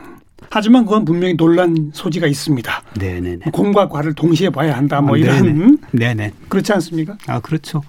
하지만 0.50 0.84
그건 0.84 1.04
분명히 1.04 1.36
논란 1.36 1.90
소지가 1.92 2.26
있습니다. 2.26 2.82
네네네. 2.98 3.38
공과 3.52 3.88
과를 3.88 4.14
동시에 4.14 4.50
봐야 4.50 4.76
한다. 4.76 5.00
뭐 5.00 5.14
아, 5.14 5.18
이런 5.18 5.42
네네. 5.42 6.14
네네. 6.14 6.32
그렇지 6.48 6.72
않습니까? 6.72 7.16
아 7.26 7.40
그렇죠. 7.40 7.82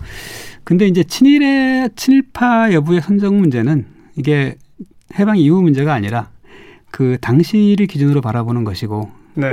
근데 0.64 0.88
이제 0.88 1.04
친일의 1.04 1.90
친일파 1.96 2.72
여부의 2.74 3.02
선정 3.02 3.38
문제는 3.38 3.86
이게 4.16 4.56
해방 5.20 5.38
이후 5.38 5.62
문제가 5.62 5.94
아니라 5.94 6.30
그 6.92 7.18
당시를 7.22 7.88
기준으로 7.88 8.22
바라보는 8.22 8.64
것이고 8.64 9.12
네. 9.36 9.50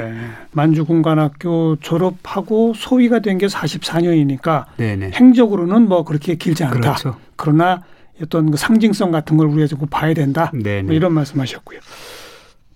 만주군관학교 0.53 1.77
졸업하고 1.81 2.75
소위가 2.75 3.21
된 3.21 3.39
게 3.39 3.47
44년이니까 3.47 4.67
네네. 4.77 5.13
행적으로는 5.15 5.89
뭐 5.89 6.05
그렇게 6.05 6.35
길지 6.35 6.65
않다. 6.65 6.81
그렇죠. 6.81 7.17
그러나 7.37 7.83
어떤 8.23 8.51
그 8.51 8.59
상징성 8.59 9.11
같은 9.13 9.37
걸 9.39 9.47
우리가 9.47 9.67
좀 9.67 9.79
봐야 9.91 10.13
된다. 10.13 10.53
네네. 10.53 10.83
뭐 10.83 10.93
이런 10.95 11.15
말씀하셨고요. 11.15 11.81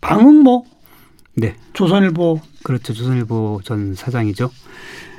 방응모 0.04 0.64
네. 1.36 1.56
조선일보 1.72 2.40
그렇죠. 2.62 2.92
조선일보 2.92 3.60
전 3.64 3.94
사장이죠. 3.94 4.50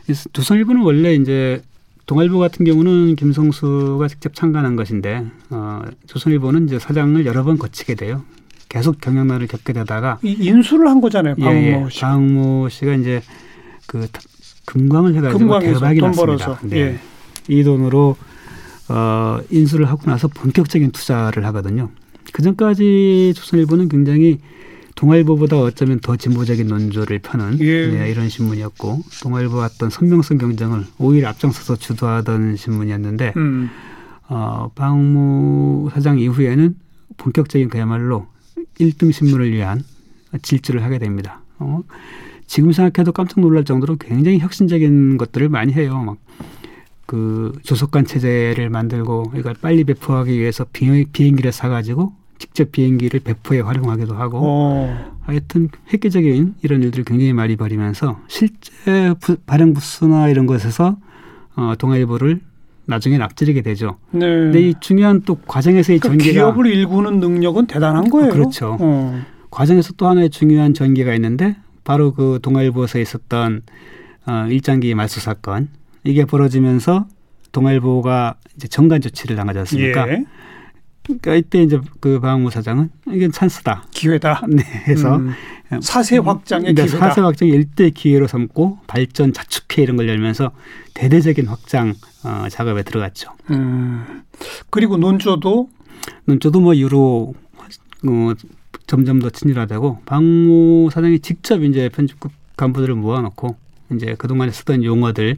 이 0.07 0.13
조선일보는 0.33 0.81
원래 0.83 1.13
이제 1.15 1.61
동아일보 2.05 2.37
같은 2.37 2.65
경우는 2.65 3.15
김성수가 3.15 4.07
직접 4.07 4.33
창간한 4.35 4.75
것인데 4.75 5.25
어, 5.49 5.81
조선일보는 6.07 6.67
이제 6.67 6.77
사장을 6.79 7.25
여러 7.25 7.43
번 7.43 7.57
거치게 7.57 7.95
돼요. 7.95 8.23
계속 8.69 9.01
경영난을 9.01 9.47
겪게 9.47 9.73
되다가 9.73 10.19
이 10.23 10.31
인수를 10.39 10.87
한 10.87 11.01
거잖아요. 11.01 11.35
방응모 11.35 11.59
예, 11.59 11.83
예. 11.85 11.89
씨. 11.89 12.01
방모 12.01 12.69
씨가 12.69 12.93
이제 12.95 13.21
그 13.87 14.07
타- 14.11 14.21
금광을 14.65 15.15
해가지고 15.15 15.59
대박이 15.59 15.99
돈 15.99 16.09
났습니다. 16.09 16.15
벌어서. 16.25 16.57
네. 16.63 16.77
예. 16.77 16.99
이 17.47 17.63
돈으로 17.63 18.15
어, 18.89 19.39
인수를 19.49 19.87
하고 19.87 20.09
나서 20.09 20.27
본격적인 20.27 20.91
투자를 20.91 21.45
하거든요. 21.47 21.89
그 22.31 22.41
전까지 22.41 23.33
조선일보는 23.35 23.89
굉장히 23.89 24.39
동아일보보다 24.95 25.59
어쩌면 25.59 25.99
더 25.99 26.15
진보적인 26.15 26.67
논조를 26.67 27.19
펴는 27.19 27.59
예. 27.59 27.87
네, 27.87 28.09
이런 28.09 28.29
신문이었고 28.29 29.01
동아일보와 29.21 29.65
어떤 29.65 29.89
선명성 29.89 30.37
경쟁을 30.37 30.85
오히려 30.97 31.29
앞장서서 31.29 31.75
주도하던 31.75 32.55
신문이었는데 32.55 33.33
음. 33.35 33.69
어, 34.27 34.71
방무 34.73 35.89
사장 35.93 36.17
이후에는 36.19 36.75
본격적인 37.17 37.69
그야말로 37.69 38.27
1등 38.79 39.11
신문을 39.11 39.51
위한 39.51 39.83
질주를 40.41 40.83
하게 40.83 40.97
됩니다. 40.97 41.41
어, 41.59 41.81
지금 42.47 42.71
생각해도 42.71 43.11
깜짝 43.11 43.41
놀랄 43.41 43.63
정도로 43.63 43.97
굉장히 43.97 44.39
혁신적인 44.39 45.17
것들을 45.17 45.49
많이 45.49 45.73
해요. 45.73 46.01
막 46.03 46.17
그 47.05 47.51
조속관 47.63 48.05
체제를 48.05 48.69
만들고 48.69 49.33
이걸 49.35 49.53
빨리 49.61 49.83
배포하기 49.83 50.37
위해서 50.37 50.65
비행, 50.71 51.05
비행기를 51.11 51.51
사가지고 51.51 52.13
직접 52.37 52.71
비행기를 52.71 53.21
배포에 53.21 53.61
활용하기도 53.61 54.15
하고 54.15 54.39
어. 54.41 55.15
하여튼 55.21 55.69
획기적인 55.91 56.55
이런 56.61 56.83
일들을 56.83 57.05
굉장히 57.05 57.33
많이 57.33 57.55
벌이면서 57.55 58.19
실제 58.27 59.13
부, 59.19 59.37
발행 59.45 59.73
부수나 59.73 60.29
이런 60.29 60.45
것에서 60.45 60.97
어, 61.55 61.73
동아일보를 61.77 62.41
나중에 62.85 63.17
앞지르게 63.17 63.61
되죠. 63.61 63.97
네. 64.11 64.27
근데 64.27 64.61
이 64.61 64.73
중요한 64.79 65.21
또 65.25 65.35
과정에서의 65.35 65.99
그러니까 65.99 66.23
전개가 66.23 66.51
기업을 66.51 66.67
일구는 66.67 67.19
능력은 67.19 67.67
대단한 67.67 68.09
거예요. 68.09 68.31
그렇죠. 68.31 68.77
어. 68.79 69.21
과정에서 69.49 69.93
또 69.93 70.07
하나의 70.07 70.29
중요한 70.29 70.73
전개가 70.73 71.15
있는데 71.15 71.55
바로 71.83 72.13
그 72.13 72.39
동아일보에서 72.41 72.99
있었던 72.99 73.61
어, 74.27 74.47
일장기 74.49 74.93
말소 74.93 75.21
사건 75.21 75.69
이게 76.03 76.25
벌어지면서 76.25 77.07
동아일보가 77.51 78.35
이제 78.55 78.67
정관 78.67 79.01
조치를 79.01 79.35
당하지 79.35 79.59
않습니까? 79.59 80.09
예. 80.09 80.25
그러니까 81.05 81.35
이때 81.35 81.61
이제 81.63 81.79
그 81.99 82.19
방무 82.19 82.49
사장은 82.49 82.89
이게 83.07 83.29
찬스다. 83.29 83.85
기회다. 83.91 84.41
네, 84.49 84.63
해서 84.87 85.17
음. 85.17 85.33
사세 85.81 86.17
확장의 86.17 86.73
네, 86.73 86.85
기회다. 86.85 87.07
사세 87.07 87.21
확장의 87.21 87.53
일대 87.53 87.89
기회로 87.89 88.27
삼고 88.27 88.79
발전 88.87 89.33
자축회 89.33 89.83
이런 89.83 89.97
걸 89.97 90.07
열면서 90.09 90.51
대대적인 90.93 91.47
확장 91.47 91.93
어, 92.23 92.47
작업에 92.49 92.83
들어갔죠. 92.83 93.31
음. 93.51 94.23
그리고 94.69 94.97
논조도 94.97 95.69
저도 96.39 96.59
뭐 96.59 96.73
이후로 96.73 97.33
어, 98.07 98.33
점점 98.87 99.19
더 99.19 99.29
친일화되고 99.29 100.01
방무 100.05 100.89
사장이 100.91 101.19
직접 101.19 101.63
이제 101.63 101.89
편집국 101.89 102.31
간부들을 102.57 102.95
모아놓고 102.95 103.55
이제 103.93 104.15
그동안에 104.17 104.51
쓰던 104.51 104.83
용어들 104.83 105.37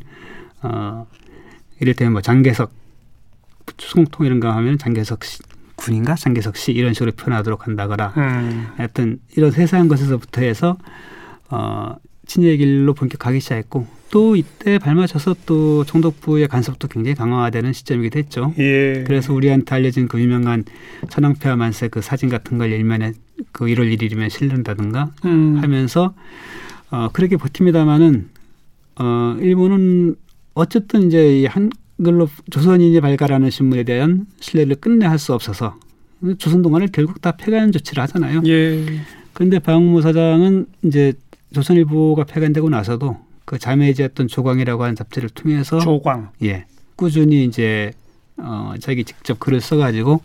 어 0.64 1.08
이를테면 1.80 2.14
뭐 2.14 2.22
장개석 2.22 2.72
총통 3.78 4.26
이런 4.26 4.40
거 4.40 4.52
하면 4.52 4.78
장개석 4.78 5.24
씨 5.24 5.40
군인가 5.88 6.16
장개석 6.16 6.58
씨 6.58 6.74
이런 6.74 6.94
식으로 6.94 7.14
표현하도록 7.14 7.66
한다거나 7.66 8.14
음. 8.18 8.68
하여튼 8.76 9.20
이런 9.38 9.52
세세한 9.52 9.88
것에서부터 9.88 10.42
해서 10.42 10.78
어 11.50 11.96
친일의 12.26 12.58
길로 12.58 12.94
본격하기 12.94 13.40
시작했고 13.40 13.88
또 14.12 14.36
이때 14.36 14.80
발맞춰서 14.80 15.36
또 15.46 15.86
총독부의 15.86 16.50
간섭도 16.50 16.90
굉장히 16.90 17.16
강화되는 17.16 17.72
시점이기도 17.72 18.20
했죠. 18.20 18.54
예. 18.58 19.04
그래서 19.06 19.34
우리한테 19.34 19.76
알려진 19.76 20.10
그 20.10 20.20
유명한 20.20 20.66
천황폐하 21.10 21.56
만세 21.56 21.88
그 21.88 22.02
사진 22.02 22.28
같은 22.28 22.58
걸 22.58 22.72
일면에 22.72 23.14
그 23.54 23.66
1월 23.66 23.96
1일이면 23.96 24.30
실른다든가 24.30 25.12
음. 25.24 25.60
하면서 25.62 26.14
어 26.92 27.10
그렇게 27.14 27.38
버팁니다마는 27.38 28.30
어 29.00 29.38
일본은 29.40 30.16
어쨌든 30.54 31.08
이제 31.08 31.48
이 32.00 32.04
한글로 32.04 32.30
조선인이 32.52 33.00
발간하는 33.02 33.50
신문에 33.50 33.84
대한 33.84 34.28
신뢰를 34.40 34.76
끝내 34.76 35.06
할 35.06 35.18
수 35.18 35.34
없어서 35.34 35.76
조선 36.38 36.62
동안을 36.62 36.90
결국 36.92 37.22
다 37.22 37.32
폐간 37.32 37.72
조치를 37.72 38.02
하잖아요. 38.04 38.42
예. 38.46 38.86
그런데 39.34 39.60
방무 39.60 40.02
사장은 40.02 40.68
이제 40.84 41.14
조선일보가 41.54 42.26
폐간되고 42.26 42.70
나서도 42.70 43.18
그 43.46 43.58
자매지였던 43.58 44.28
조광이라고 44.28 44.84
하는 44.84 44.96
잡지를 44.96 45.30
통해서 45.30 45.80
조광. 45.80 46.32
예 46.44 46.66
꾸준히 46.96 47.46
이제 47.46 47.94
어 48.38 48.74
자기 48.80 49.04
직접 49.04 49.40
글을 49.40 49.62
써가지고 49.62 50.22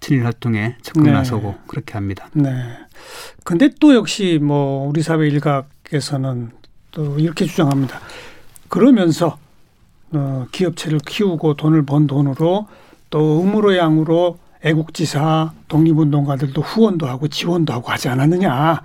친일 0.00 0.24
활동에 0.24 0.76
적극 0.82 1.04
네. 1.04 1.12
나서고 1.12 1.54
그렇게 1.66 1.94
합니다. 1.94 2.28
네. 2.34 2.50
근데 3.44 3.70
또 3.80 3.94
역시 3.94 4.38
뭐 4.42 4.88
우리 4.88 5.02
사회 5.02 5.26
일각에서는 5.28 6.50
또 6.90 7.18
이렇게 7.18 7.44
주장합니다. 7.46 8.00
그러면서 8.68 9.38
어, 10.12 10.46
기업체를 10.52 11.00
키우고 11.06 11.54
돈을 11.54 11.84
번 11.86 12.06
돈으로 12.06 12.66
또 13.10 13.42
음으로 13.42 13.76
양으로 13.76 14.38
애국지사 14.62 15.52
독립운동가들도 15.68 16.60
후원도 16.60 17.06
하고 17.06 17.28
지원도 17.28 17.72
하고 17.72 17.90
하지 17.90 18.08
않았느냐. 18.08 18.82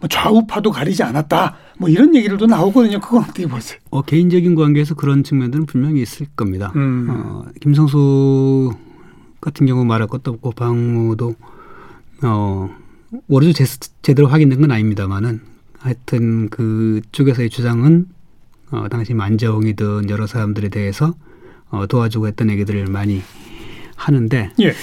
뭐 0.00 0.08
좌우파도 0.08 0.70
가리지 0.70 1.02
않았다. 1.02 1.56
뭐 1.78 1.88
이런 1.88 2.14
얘기들도 2.14 2.46
나오거든요. 2.46 3.00
그건 3.00 3.24
어떻게 3.24 3.46
보세요? 3.46 3.78
어 3.90 4.02
개인적인 4.02 4.54
관계에서 4.54 4.94
그런 4.94 5.24
측면들은 5.24 5.66
분명히 5.66 6.02
있을 6.02 6.26
겁니다. 6.36 6.72
음. 6.76 7.08
어, 7.10 7.44
김성수 7.60 8.72
같은 9.40 9.66
경우 9.66 9.84
말할 9.84 10.08
것도 10.08 10.32
없고 10.32 10.52
방무도 10.52 11.34
어 12.22 12.70
제, 13.54 13.64
제대로 14.02 14.28
확인된 14.28 14.60
건 14.60 14.70
아닙니다만은 14.70 15.40
하여튼 15.78 16.48
그쪽에서의 16.48 17.50
주장은 17.50 18.06
어, 18.70 18.86
당시 18.88 19.14
만정이든 19.14 20.10
여러 20.10 20.26
사람들에 20.26 20.68
대해서 20.68 21.14
어, 21.70 21.86
도와주고 21.86 22.26
했던 22.28 22.50
얘기들을 22.50 22.86
많이 22.86 23.22
하는데 23.96 24.50
예. 24.60 24.74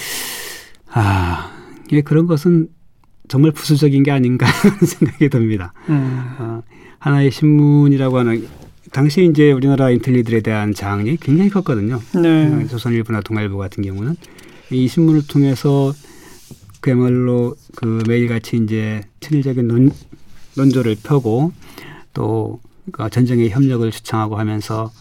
아 0.92 1.52
이게 1.88 2.02
그런 2.02 2.28
것은 2.28 2.70
정말 3.28 3.52
부수적인 3.52 4.04
게 4.04 4.12
아닌가 4.12 4.46
하는 4.46 4.78
생각이 4.86 5.30
듭니다. 5.30 5.74
음. 5.90 6.36
어, 6.40 6.62
하나의 7.00 7.32
신문이라고 7.32 8.18
하는 8.20 8.48
당시 8.92 9.26
이제 9.26 9.52
우리나라 9.52 9.90
인텔리들에 9.90 10.42
대한 10.42 10.74
장이 10.74 11.18
굉장히 11.18 11.50
컸거든요. 11.50 12.00
네. 12.22 12.46
어, 12.48 12.68
조선일보나 12.68 13.22
동아일보 13.22 13.58
같은 13.58 13.84
경우는 13.84 14.16
이 14.72 14.88
신문을 14.88 15.28
통해서 15.28 15.94
그야말로 16.80 17.56
그 17.76 18.04
매일같이 18.08 18.58
이제 18.58 19.02
친일적인 19.20 19.68
논, 19.68 19.92
논조를 20.56 20.98
펴고 21.04 21.52
또 22.14 22.60
그 22.92 23.10
전쟁의 23.10 23.50
협력을 23.50 23.90
주창하고 23.92 24.38
하면서 24.38 24.92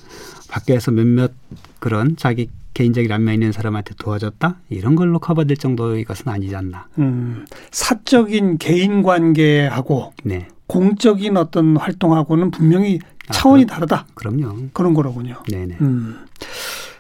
밖에서 0.49 0.91
몇몇 0.91 1.33
그런 1.79 2.17
자기 2.17 2.49
개인적인 2.75 3.11
안면 3.11 3.35
있는 3.35 3.53
사람한테 3.53 3.95
도와줬다 3.99 4.57
이런 4.69 4.97
걸로 4.97 5.19
커버될 5.19 5.57
정도의 5.57 6.05
것은 6.05 6.29
아니지 6.29 6.55
않나. 6.57 6.89
음. 6.99 7.47
사적인 7.71 8.59
개인 8.59 9.03
관계하고 9.03 10.13
네, 10.25 10.49
공적인 10.67 11.37
어떤 11.37 11.77
활동하고는 11.77 12.51
분명히 12.51 12.99
차원이 13.31 13.65
아, 13.65 13.67
다르다. 13.67 14.07
그럼요. 14.15 14.69
그런 14.73 14.93
거로군요. 14.93 15.37
네네. 15.49 15.79
음. 15.81 16.25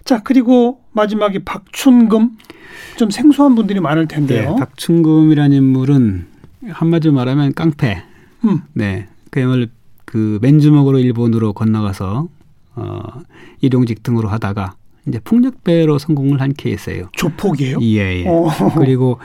자, 0.04 0.22
그리고 0.22 0.80
마지막에 0.92 1.40
박춘금. 1.44 2.38
좀 2.96 3.10
생소한 3.10 3.54
분들이 3.54 3.80
많을 3.80 4.06
네, 4.06 4.14
텐데요. 4.14 4.56
박충금이라는 4.56 5.56
인물은 5.56 6.26
한마디로 6.68 7.12
말하면 7.12 7.54
깡패. 7.54 8.04
음. 8.44 8.60
네, 8.72 9.08
그야말로 9.30 9.66
그 10.14 10.38
맨주먹으로 10.42 11.00
일본으로 11.00 11.52
건너가서 11.54 12.28
어, 12.76 13.02
일용직 13.60 14.04
등으로 14.04 14.28
하다가 14.28 14.74
이제 15.08 15.18
풍력배로 15.18 15.98
성공을 15.98 16.40
한 16.40 16.52
케이스예요. 16.52 17.08
조폭이에요? 17.16 17.78
예, 17.80 18.22
예. 18.22 18.24
어. 18.28 18.48
그리고 18.78 19.18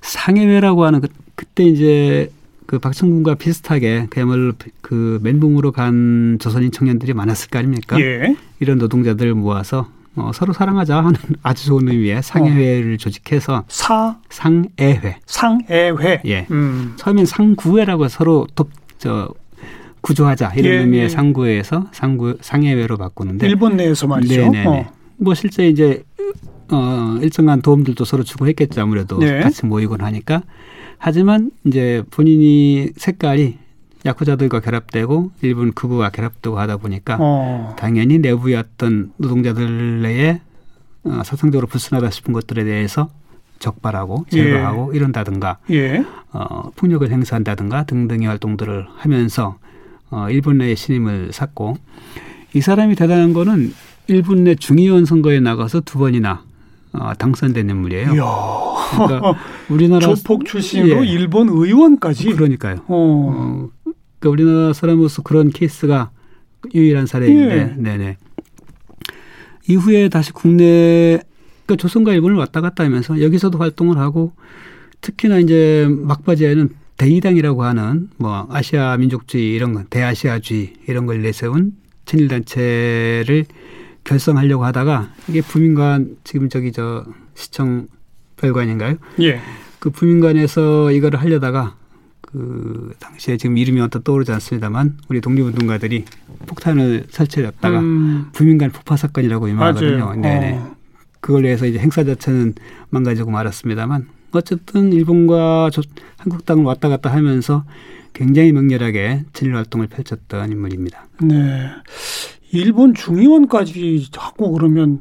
상해회라고 0.00 0.84
하는 0.84 1.00
그, 1.00 1.08
그때 1.34 1.64
이제 1.64 2.30
그 2.66 2.78
박천군과 2.78 3.34
비슷하게 3.34 4.06
그야말로 4.10 4.52
그 4.80 5.18
멘붕으로 5.24 5.72
간 5.72 6.38
조선인 6.40 6.70
청년들이 6.70 7.14
많았을 7.14 7.50
거 7.50 7.58
아닙니까? 7.58 8.00
예. 8.00 8.36
이런 8.60 8.78
노동자들 8.78 9.34
모아서 9.34 9.88
어, 10.14 10.30
서로 10.32 10.52
사랑하자 10.52 10.98
하는 10.98 11.14
아주 11.42 11.66
좋은 11.66 11.88
의미의 11.88 12.22
상해회를 12.22 12.96
조직해서 12.98 13.64
사 13.66 14.16
상애회. 14.30 15.16
상애회. 15.26 16.22
예. 16.26 16.46
음. 16.52 16.92
처음엔 16.94 17.26
상구회라고 17.26 18.06
서로 18.06 18.46
돕, 18.54 18.70
저, 18.98 19.34
구조하자 20.08 20.52
이런 20.56 20.72
예, 20.72 20.78
의미의 20.78 21.04
예. 21.04 21.08
상구회에서 21.10 21.88
상구 21.92 22.38
상해회로 22.40 22.96
바꾸는데 22.96 23.46
일본 23.46 23.76
내에서 23.76 24.06
말이죠. 24.06 24.40
네네네. 24.40 24.66
어. 24.66 24.90
뭐 25.18 25.34
실제 25.34 25.68
이제 25.68 26.02
어 26.70 27.18
일정한 27.20 27.60
도움들도 27.60 28.06
서로 28.06 28.22
주고 28.22 28.46
했겠죠 28.48 28.80
아무래도 28.80 29.18
네. 29.18 29.40
같이 29.40 29.66
모이곤 29.66 30.00
하니까 30.00 30.42
하지만 30.96 31.50
이제 31.66 32.02
본인이 32.10 32.88
색깔이 32.96 33.58
야쿠자들과 34.06 34.60
결합되고 34.60 35.30
일본 35.42 35.72
극우와 35.74 36.08
결합되고 36.08 36.58
하다 36.58 36.78
보니까 36.78 37.18
어. 37.20 37.76
당연히 37.78 38.18
내부의 38.18 38.56
어떤 38.56 39.12
노동자들 39.18 40.00
내에 40.00 40.40
어, 41.04 41.20
사상적으로 41.22 41.66
불순하다 41.66 42.08
싶은 42.10 42.32
것들에 42.32 42.64
대해서 42.64 43.10
적발하고 43.58 44.24
제거하고 44.30 44.94
이런다든가 44.94 45.58
예. 45.70 46.02
어, 46.32 46.70
폭력을 46.76 47.10
행사한다든가 47.10 47.84
등등의 47.84 48.26
활동들을 48.26 48.86
하면서 48.96 49.58
어, 50.10 50.28
일본 50.30 50.58
내에 50.58 50.74
신임을 50.74 51.32
샀고 51.32 51.76
이 52.54 52.60
사람이 52.60 52.94
대단한 52.94 53.32
거는 53.32 53.72
일본 54.06 54.44
내 54.44 54.54
중의원 54.54 55.04
선거에 55.04 55.40
나가서 55.40 55.80
두 55.80 55.98
번이나 55.98 56.44
어, 56.92 57.12
당선된 57.14 57.68
인물이에요. 57.68 58.14
이야. 58.14 58.24
그러니까 59.06 59.34
우리나라 59.68 60.14
조폭 60.14 60.46
출신으로 60.46 61.06
예, 61.06 61.10
일본 61.10 61.48
의원까지. 61.48 62.30
그러니까요. 62.30 62.76
어. 62.86 62.88
어, 62.88 63.68
그러니까 64.18 64.30
우리나라 64.30 64.72
사람으로서 64.72 65.22
그런 65.22 65.50
케이스가 65.50 66.10
유일한 66.74 67.06
사례인데, 67.06 67.56
예. 67.56 67.74
네네. 67.76 68.16
이후에 69.68 70.08
다시 70.08 70.32
국내, 70.32 71.20
그러니까 71.66 71.76
조선과 71.76 72.14
일본을 72.14 72.36
왔다 72.36 72.62
갔다 72.62 72.84
하면서 72.84 73.20
여기서도 73.20 73.58
활동을 73.58 73.98
하고 73.98 74.32
특히나 75.02 75.38
이제 75.38 75.86
막바지에는 75.90 76.70
대이당이라고 76.98 77.64
하는 77.64 78.10
뭐 78.18 78.46
아시아 78.50 78.96
민족주의 78.96 79.54
이런 79.54 79.72
거, 79.72 79.84
대아시아주의 79.88 80.74
이런 80.88 81.06
걸 81.06 81.22
내세운 81.22 81.72
친일 82.04 82.28
단체를 82.28 83.46
결성하려고 84.04 84.64
하다가 84.64 85.12
이게 85.28 85.40
부민관 85.40 86.16
지금 86.24 86.48
저기 86.48 86.72
저 86.72 87.04
시청 87.34 87.86
별관인가요? 88.36 88.96
예. 89.20 89.40
그 89.78 89.90
부민관에서 89.90 90.90
이거를 90.90 91.20
하려다가 91.20 91.76
그 92.20 92.92
당시에 92.98 93.36
지금 93.36 93.56
이름이 93.56 93.80
어떤 93.80 94.02
떠오르지 94.02 94.32
않습니다만 94.32 94.98
우리 95.08 95.20
독립운동가들이 95.20 96.04
폭탄을 96.46 97.06
설치했다가 97.10 97.78
음, 97.78 98.28
부민관 98.32 98.70
폭파 98.70 98.96
사건이라고 98.96 99.48
유명하거든요. 99.48 100.04
맞아요. 100.04 100.20
네네. 100.20 100.52
어. 100.58 100.76
그걸로 101.20 101.48
해서 101.48 101.66
이제 101.66 101.78
행사 101.78 102.04
자체는 102.04 102.54
망가지고 102.90 103.30
말았습니다만 103.30 104.08
어쨌든 104.32 104.92
일본과 104.92 105.70
조, 105.70 105.82
한국 106.16 106.44
땅을 106.44 106.64
왔다 106.64 106.88
갔다 106.88 107.10
하면서 107.12 107.64
굉장히 108.12 108.52
명렬하게 108.52 109.24
진일 109.32 109.54
활동을 109.56 109.86
펼쳤던 109.86 110.50
인물입니다. 110.50 111.06
네. 111.22 111.68
일본 112.52 112.94
중의원까지 112.94 114.08
하고 114.16 114.52
그러면 114.52 115.00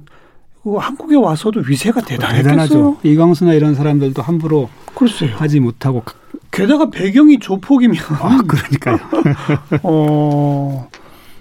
그 0.64 0.76
한국에 0.76 1.16
와서도 1.16 1.62
위세가 1.68 2.02
대단했겠어요. 2.02 2.44
대단하죠. 2.44 2.98
이광수나 3.04 3.54
이런 3.54 3.74
사람들도 3.74 4.22
함부로 4.22 4.70
글쎄요. 4.96 5.36
하지 5.38 5.60
못하고 5.60 6.04
게다가 6.52 6.90
배경이 6.90 7.40
조폭이면 7.40 7.98
아 8.20 8.42
그러니까요. 8.46 8.98
어, 9.84 10.90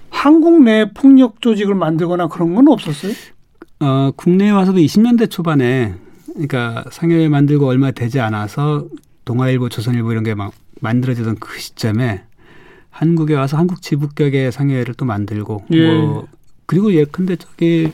한국 0.09 0.63
내 0.63 0.91
폭력 0.93 1.41
조직을 1.41 1.75
만들거나 1.75 2.27
그런 2.27 2.55
건 2.55 2.67
없었어요? 2.69 3.13
어, 3.79 4.11
국내에 4.15 4.49
와서도 4.49 4.79
20년대 4.79 5.29
초반에 5.29 5.95
그러니까 6.37 6.85
상해회 6.91 7.27
만들고 7.29 7.67
얼마 7.67 7.91
되지 7.91 8.19
않아서 8.19 8.87
동아일보, 9.25 9.69
조선일보 9.69 10.11
이런 10.11 10.23
게 10.23 10.33
막 10.35 10.53
만들어지던 10.81 11.37
그 11.39 11.59
시점에 11.59 12.23
한국에 12.89 13.33
와서 13.35 13.57
한국 13.57 13.81
지부격의 13.81 14.51
상해회를 14.51 14.93
또 14.95 15.05
만들고 15.05 15.65
예. 15.71 15.91
뭐 15.91 16.27
그리고 16.65 16.93
예컨대 16.93 17.35
저기 17.35 17.91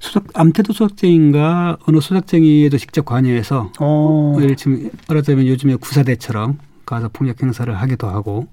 수석 0.00 0.24
암태도 0.34 0.72
수석쟁인가 0.72 1.76
어느 1.86 2.00
수석쟁이에도 2.00 2.76
직접 2.78 3.04
관여해서 3.04 3.72
어. 3.78 4.36
예를 4.40 4.56
들면 4.56 4.90
말하자면 5.08 5.46
요즘에 5.46 5.76
구사대처럼 5.76 6.58
가서 6.84 7.08
폭력 7.12 7.42
행사를 7.42 7.72
하기도 7.72 8.08
하고 8.08 8.48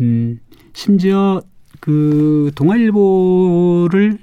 음 0.00 0.40
심지어 0.72 1.42
그 1.80 2.50
동아일보를 2.54 4.18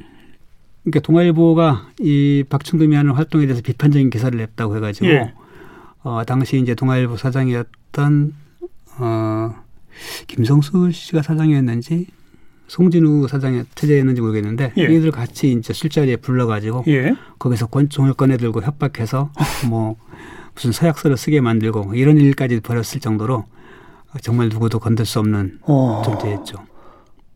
그러니까 0.84 1.00
동아일보가 1.02 1.90
이 2.00 2.44
박충금이 2.50 2.96
하는 2.96 3.14
활동에 3.14 3.46
대해서 3.46 3.62
비판적인 3.62 4.10
기사를 4.10 4.36
냈다고 4.38 4.76
해가지고 4.78 5.08
예. 5.08 5.34
어 6.04 6.24
당시 6.26 6.60
이제 6.60 6.74
동아일보 6.74 7.18
사장이었던 7.18 8.34
어 8.98 9.56
김성수 10.28 10.92
씨가 10.92 11.22
사장이었는지 11.22 12.08
송진우 12.68 13.28
사장이 13.28 13.64
체제였는지 13.76 14.22
모르겠는데 14.22 14.74
예. 14.78 14.84
이들 14.84 15.12
같이 15.12 15.52
이제 15.52 15.74
술자리에 15.74 16.16
불러가지고 16.16 16.86
예. 16.88 17.14
거기서 17.38 17.68
권총을 17.68 18.14
꺼내들고 18.14 18.62
협박해서 18.62 19.32
뭐 19.70 19.98
무슨 20.56 20.72
서약서를 20.72 21.18
쓰게 21.18 21.42
만들고 21.42 21.84
뭐 21.84 21.96
이런 21.96 22.18
일까지 22.18 22.60
벌였을 22.62 23.00
정도로 23.00 23.46
정말 24.22 24.50
누구도 24.50 24.80
건들 24.80 25.06
수 25.06 25.20
없는 25.20 25.60
어. 25.64 26.02
존재였죠. 26.04 26.58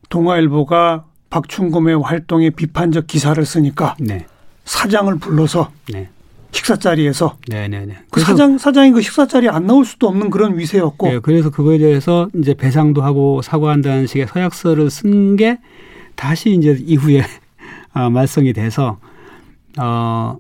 동아일보가 0.10 1.06
박충검의 1.30 2.02
활동에 2.02 2.50
비판적 2.50 3.08
기사를 3.08 3.44
쓰니까 3.44 3.96
네, 4.00 4.26
사장을 4.66 5.14
불러서 5.18 5.72
네, 5.92 6.10
식사 6.52 6.76
자리에서 6.78 7.38
네, 7.48 7.68
네, 7.68 7.86
네. 7.86 7.98
그 8.10 8.22
사장 8.22 8.58
사장이 8.58 8.92
그 8.92 9.02
식사 9.02 9.28
자리에 9.28 9.50
안 9.50 9.66
나올 9.68 9.86
수도 9.86 10.08
없는 10.08 10.30
그런 10.30 10.58
위세였고 10.58 11.08
네, 11.08 11.20
그래서 11.20 11.50
그거에 11.50 11.78
대해서 11.78 12.30
이제 12.36 12.54
배상도 12.54 13.02
하고 13.02 13.42
사과한다는 13.42 14.08
식의 14.08 14.28
서약서를 14.28 14.90
쓴 14.90 15.36
게 15.36 15.60
다시 16.16 16.52
이제 16.52 16.78
이후에 16.80 17.24
아, 17.94 18.10
말썽이 18.10 18.54
돼서 18.54 19.00
어 19.78 20.38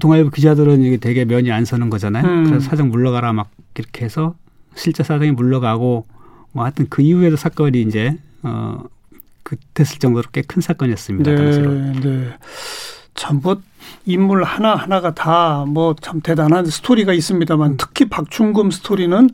동아일보 0.00 0.30
기자들은 0.30 0.82
이게 0.82 0.96
되게 0.96 1.24
면이 1.24 1.50
안 1.52 1.64
서는 1.64 1.90
거잖아요. 1.90 2.24
음. 2.26 2.44
그래서 2.44 2.68
사장 2.68 2.90
물러가라 2.90 3.32
막 3.32 3.50
이렇게 3.78 4.04
해서 4.04 4.34
실제 4.74 5.02
사장이 5.02 5.30
물러가고 5.32 6.06
뭐 6.52 6.64
하여튼 6.64 6.86
그 6.90 7.02
이후에도 7.02 7.36
사건이 7.36 7.80
이제 7.82 8.18
어 8.42 8.82
그 9.46 9.54
됐을 9.74 9.98
정도로 10.00 10.24
꽤 10.32 10.42
큰 10.42 10.60
사건이었습니다. 10.60 11.34
당시로. 11.36 11.70
네, 11.72 11.92
네. 12.00 12.28
참, 13.14 13.40
뭐, 13.42 13.60
인물 14.04 14.42
하나 14.42 14.74
하나가 14.74 15.14
다 15.14 15.64
뭐 15.66 15.94
참 16.02 16.20
대단한 16.20 16.66
스토리가 16.66 17.12
있습니다만 17.12 17.70
음. 17.72 17.76
특히 17.78 18.08
박충금 18.08 18.72
스토리는 18.72 19.30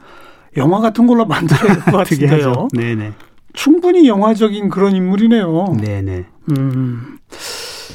영화 0.58 0.80
같은 0.80 1.06
걸로 1.06 1.24
만들어야 1.32 1.72
될 1.74 1.82
것 1.84 1.92
같은데요. 2.04 2.68
네네. 2.74 3.12
충분히 3.54 4.06
영화적인 4.06 4.68
그런 4.68 4.94
인물이네요. 4.94 5.76
네네. 5.80 6.26
음. 6.58 7.18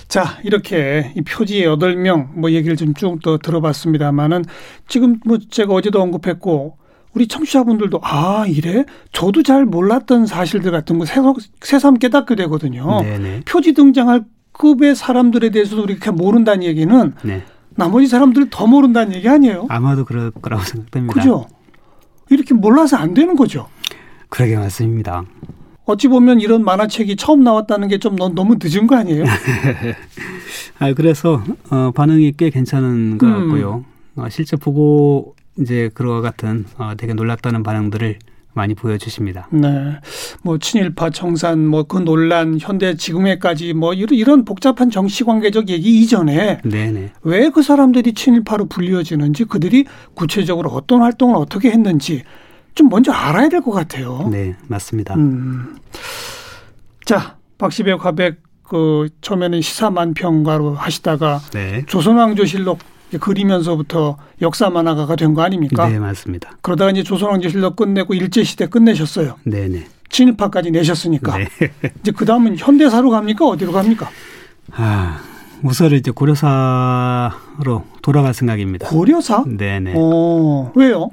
자, 0.08 0.39
이렇게 0.43 1.13
이 1.15 1.21
표지 1.21 1.63
여덟 1.63 1.95
명 1.95 2.32
뭐 2.36 2.49
얘기를 2.51 2.75
좀 2.75 2.93
쭉 2.93 3.21
더 3.21 3.38
들어봤습니다만은 3.38 4.45
지금 4.88 5.19
뭐 5.25 5.38
제가 5.49 5.73
어제도 5.73 6.01
언급했고 6.01 6.77
우리 7.17 7.27
청취자분들도 7.27 7.99
아, 8.03 8.45
이래? 8.47 8.86
저도 9.12 9.41
잘 9.41 9.65
몰랐던 9.65 10.27
사실들 10.27 10.69
같은 10.69 10.99
거 10.99 11.06
새삼, 11.62 11.95
깨닫게 11.95 12.36
되거든요. 12.36 13.01
네네. 13.01 13.41
표지 13.45 13.73
등장할 13.73 14.23
급의 14.51 14.95
사람들에 14.95 15.49
대해서도 15.49 15.86
이렇게 15.86 16.12
모른다는 16.12 16.62
얘기는 16.63 17.13
네. 17.23 17.43
나머지 17.75 18.06
사람들 18.06 18.51
더 18.51 18.67
모른다는 18.67 19.15
얘기 19.15 19.27
아니에요? 19.27 19.65
아마도 19.69 20.06
그럴 20.06 20.30
거라고 20.30 20.63
생각됩니다. 20.63 21.13
그죠? 21.15 21.47
이렇게 22.30 22.53
몰라서 22.53 22.97
안 22.97 23.15
되는 23.15 23.36
거죠. 23.36 23.67
그러게 24.30 24.56
맞습니다. 24.56 25.23
어찌 25.86 26.08
보면 26.10 26.39
이런 26.41 26.63
만화책이 26.63 27.15
처음 27.15 27.43
나왔다는 27.43 27.88
게 27.88 27.97
좀 27.97 28.15
너무 28.15 28.58
늦은 28.62 28.86
거 28.86 28.95
아니에요? 28.95 29.23
아 30.77 30.93
그래서 30.93 31.41
어, 31.71 31.91
반응이 31.95 32.34
꽤 32.38 32.51
괜찮은 32.51 33.17
것 33.17 33.25
음. 33.25 33.34
같고요. 33.34 33.86
어, 34.17 34.30
실제 34.30 34.56
보고 34.58 35.36
이제 35.60 35.89
그와 35.93 36.22
같은 36.22 36.65
어, 36.78 36.93
되게 36.98 37.13
놀랐다는 37.13 37.63
반응들을 37.63 38.20
많이 38.54 38.74
보여주십니다. 38.74 39.48
네. 39.52 40.00
뭐 40.41 40.58
친일파 40.58 41.12
청산 41.12 41.67
뭐 41.67 41.84
그 41.84 41.98
논란 42.00 42.58
현대 42.60 42.96
지금에까지 42.96 43.74
뭐 43.74 43.93
이런, 43.93 44.17
이런 44.17 44.46
복잡한 44.46 44.89
정치 44.89 45.24
관계적 45.24 45.70
얘기 45.70 46.02
이전에 46.02 46.62
네네. 46.63 47.12
왜그 47.22 47.62
사람들이 47.62 48.13
친일파로 48.13 48.65
불리워지는지 48.65 49.46
그들이 49.46 49.86
구체적으로 50.15 50.72
어떤 50.72 51.02
활동을 51.02 51.36
어떻게 51.36 51.70
했는지 51.70 52.24
좀 52.74 52.89
먼저 52.89 53.12
알아야 53.12 53.48
될 53.50 53.62
것 53.62 53.72
같아요. 53.72 54.28
네 54.32 54.56
맞습니다. 54.67 55.13
음. 55.15 55.76
자, 57.06 57.38
박시백 57.60 58.04
화백 58.04 58.41
그 58.63 59.08
처음에는 59.22 59.62
시사만평가로 59.62 60.74
하시다가 60.74 61.39
네. 61.54 61.84
조선왕조실록 61.86 62.80
그리면서부터 63.20 64.17
역사 64.41 64.70
만화가가 64.70 65.15
된 65.15 65.34
거 65.34 65.41
아닙니까? 65.41 65.88
네, 65.88 65.98
맞습니다. 66.00 66.58
그러다가 66.62 66.91
이제 66.91 67.04
조선왕조실록 67.04 67.76
끝내고 67.78 68.13
일제시대 68.13 68.67
끝내셨어요. 68.67 69.36
네, 69.43 69.67
네. 69.70 69.86
친일파까지 70.10 70.72
내셨으니까. 70.72 71.38
네. 71.38 71.48
이제 72.02 72.12
그 72.12 72.26
다음은 72.26 72.58
현대사로 72.58 73.10
갑니까? 73.10 73.46
어디로 73.46 73.72
갑니까? 73.72 74.10
아, 74.74 75.20
우선 75.63 75.91
이제 75.93 76.12
고려사로 76.12 77.84
돌아갈 78.02 78.34
생각입니다. 78.34 78.88
고려사? 78.88 79.43
네, 79.48 79.80
네. 79.80 79.93
어, 79.96 80.72
왜요? 80.76 81.10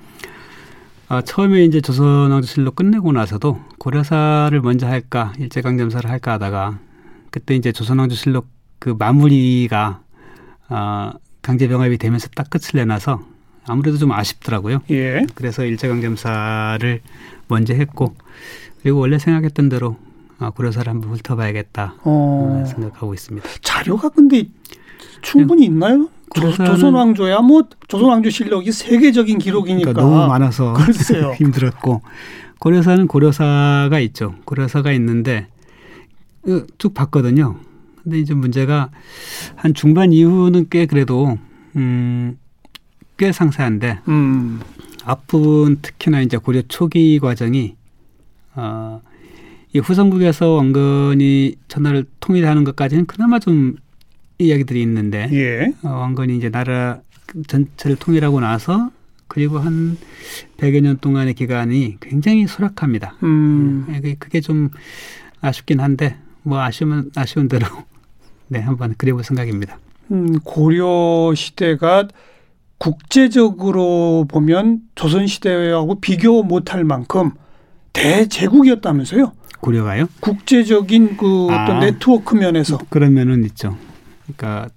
아, 1.09 1.23
처음에 1.23 1.65
이제 1.65 1.81
조선왕조실록 1.81 2.77
끝내고 2.77 3.13
나서도 3.13 3.61
고려사를 3.79 4.59
먼저 4.63 4.87
할까 4.87 5.33
일제강점사를 5.39 6.09
할까 6.11 6.33
하다가 6.33 6.79
그때 7.31 7.55
이제 7.55 7.73
조선왕조실록 7.73 8.47
그 8.79 8.95
마무리가 8.99 10.01
아, 10.69 11.13
강제병합이 11.55 11.99
되면서 11.99 12.29
딱 12.35 12.49
끝을 12.51 12.79
내놔서 12.81 13.21
아무래도 13.67 13.99
좀 13.99 14.13
아쉽더라고요. 14.13 14.81
예. 14.91 15.27
그래서 15.35 15.65
일제강점사를 15.65 17.01
먼저 17.49 17.75
했고 17.75 18.15
그리고 18.83 18.99
원래 18.99 19.19
생각했던 19.19 19.69
대로 19.69 19.97
아, 20.39 20.51
고려사를 20.51 20.91
한번 20.91 21.11
훑어봐야겠다 21.11 21.95
어, 22.05 22.65
생각하고 22.67 23.15
있습니다. 23.15 23.47
자료가 23.63 24.09
근데 24.09 24.45
충분히 25.23 25.67
있나요? 25.67 26.09
조, 26.35 26.41
고려사는- 26.51 26.67
조선왕조야 26.67 27.41
뭐 27.43 27.63
조선 27.89 28.09
왕조 28.09 28.31
실록이 28.31 28.73
세계적인 28.73 29.39
기록이니까. 29.39 29.93
그러니까 29.93 30.03
너무 30.17 30.27
많아서 30.29 30.73
글쎄요. 30.83 31.33
힘들었고 31.39 32.03
고려사는 32.59 33.07
고려사가 33.07 33.99
있죠. 34.01 34.35
고려사가 34.47 34.93
있는데 34.93 35.47
어, 36.49 36.63
쭉 36.79 36.95
봤거든요. 36.95 37.57
근데 38.05 38.19
이제 38.21 38.35
문제가 38.35 38.91
한 39.57 39.73
중반 39.75 40.13
이후는 40.13 40.67
꽤 40.71 40.85
그래도 40.87 41.39
음, 41.77 42.39
꽤 43.17 43.33
상세한데 43.33 44.01
음, 44.09 44.61
앞부분 45.05 45.79
특히나 45.81 46.21
이제 46.21 46.37
고려 46.37 46.63
초기 46.69 47.19
과정이 47.19 47.75
어, 48.55 49.01
이 49.73 49.79
후삼국에서 49.79 50.51
왕건이 50.53 51.57
천하를 51.69 52.05
통일하는 52.21 52.63
것까지는 52.65 53.07
그나마 53.07 53.39
좀 53.39 53.77
이야기들이 54.39 54.83
있는데 54.83 55.29
예. 55.33 55.73
어, 55.87 55.91
왕건이 55.91 56.37
이제 56.37 56.51
나라 56.51 57.01
전체를 57.49 57.97
통일하고 57.97 58.41
나서 58.41 58.91
그리고 59.29 59.59
한 59.59 59.97
100여 60.59 60.81
년 60.83 60.99
동안의 60.99 61.35
기간이 61.35 61.97
굉장히 62.01 62.47
소락합니다. 62.47 63.17
음, 63.23 63.87
예, 63.89 63.95
그게- 63.95 64.15
그게 64.19 64.41
좀 64.43 64.69
아쉽긴 65.41 65.81
한데 65.81 66.17
뭐 66.43 66.61
아쉬우면 66.61 67.11
아쉬운 67.17 67.49
대로 67.49 67.67
네 68.49 68.61
한번 68.61 68.95
그려볼 68.97 69.25
생각입니다. 69.25 69.79
음, 70.11 70.39
고려 70.41 71.33
시대가 71.35 72.07
국제적으로 72.79 74.27
보면 74.29 74.81
조선 74.95 75.27
시대하고 75.27 76.01
비교 76.01 76.43
못할 76.43 76.85
만큼 76.85 77.31
대제국이었다면서요? 77.93 79.33
고려가요? 79.61 80.07
국제적인 80.21 81.17
그 81.17 81.45
어떤 81.47 81.77
아. 81.77 81.81
네트워크 81.81 82.35
면에서. 82.35 82.79
그런 82.91 83.15
면은 83.15 83.45
있죠. 83.45 83.77
그러니까 84.25 84.69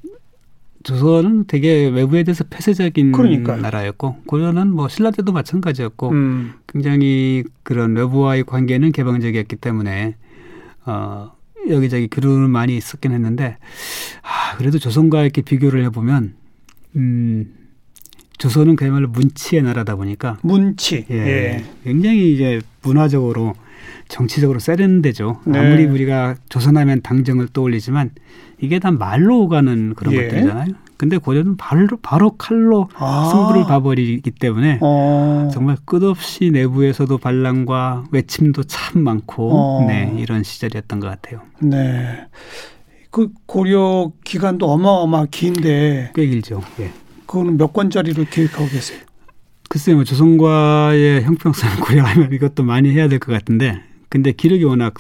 조선은 0.84 1.48
되게 1.48 1.88
외부에 1.88 2.24
대해서 2.24 2.46
폐쇄적인 2.50 3.12
그러니까요. 3.12 3.62
나라였고 3.62 4.22
고려는 4.26 4.72
뭐 4.72 4.88
신라 4.88 5.12
때도 5.12 5.34
마찬가지였고 5.34 6.10
음, 6.12 6.54
굉장히 6.68 7.44
그런 7.64 7.96
외부와의 7.98 8.46
관계는 8.46 8.94
개방적이었기 8.94 9.58
때문에 9.58 10.16
어 10.86 11.32
여기저기 11.70 12.08
교류는 12.08 12.50
많이 12.50 12.78
있었긴 12.78 13.12
했는데 13.12 13.58
아 14.22 14.58
그래도 14.58 14.80
조선과 14.80 15.24
이렇게 15.24 15.42
비교를 15.42 15.84
해보면 15.86 16.36
음 16.96 17.54
조선은 18.38 18.76
그야말로 18.76 19.08
문치의 19.08 19.64
나라다 19.64 19.96
보니까 19.96 20.38
문치. 20.44 21.06
예, 21.10 21.16
예. 21.16 21.66
굉장히 21.84 22.34
이제 22.34 22.62
문화적으로 22.84 23.56
정치적으로 24.08 24.60
세련되죠. 24.60 25.42
네. 25.46 25.60
아무리 25.60 25.86
우리가 25.86 26.36
조선하면 26.50 27.02
당정을 27.02 27.48
떠올리지만 27.50 28.12
이게 28.60 28.80
다 28.80 28.92
말로 28.92 29.42
오가는 29.42 29.96
그런 29.96 30.14
예. 30.14 30.24
것들이잖아요. 30.24 30.87
근데 30.98 31.18
고려는 31.18 31.58
바로 31.58 31.88
바로 32.02 32.32
칼로 32.38 32.90
아. 32.96 33.30
승부를 33.32 33.66
봐버리기 33.66 34.32
때문에 34.32 34.80
어. 34.82 35.50
정말 35.54 35.78
끝없이 35.86 36.50
내부에서도 36.52 37.18
반란과 37.20 38.06
외침도 38.12 38.64
참 38.64 39.04
많고 39.04 39.52
어. 39.54 39.86
네 39.88 40.14
이런 40.18 40.44
시절이었던 40.44 41.00
것 41.00 41.08
같아요. 41.08 41.42
네. 41.62 42.26
그 43.12 43.30
고려 43.46 44.12
기간도 44.24 44.70
어마어마 44.72 45.26
긴데 45.30 46.12
꽤 46.16 46.26
길죠. 46.28 46.62
예. 46.80 46.92
그거는 47.26 47.58
몇 47.58 47.74
권짜리로 47.74 48.26
기획하고 48.26 48.68
계세요? 48.70 49.00
글쎄요, 49.70 49.96
뭐 49.98 50.04
조선과의 50.06 51.24
형평성을 51.24 51.76
고려하면 51.82 52.32
이것도 52.34 52.64
많이 52.64 52.90
해야 52.92 53.08
될 53.10 53.20
것 53.20 53.32
같은데, 53.34 53.82
근데 54.10 54.32
기력이 54.32 54.64
워낙 54.64 54.94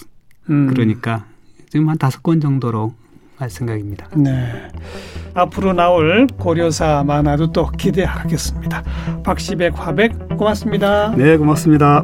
음. 0.49 0.67
그러니까 0.67 1.25
지금 1.69 1.87
한 1.89 1.97
다섯 1.97 2.21
권 2.23 2.41
정도로 2.41 2.93
할 3.37 3.49
생각입니다. 3.49 4.07
네. 4.15 4.51
앞으로 5.33 5.73
나올 5.73 6.27
고려사 6.37 7.03
만화도 7.05 7.51
또 7.51 7.69
기대하겠습니다. 7.69 8.83
박시백 9.23 9.73
화백 9.77 10.37
고맙습니다. 10.37 11.13
네, 11.15 11.37
고맙습니다. 11.37 12.03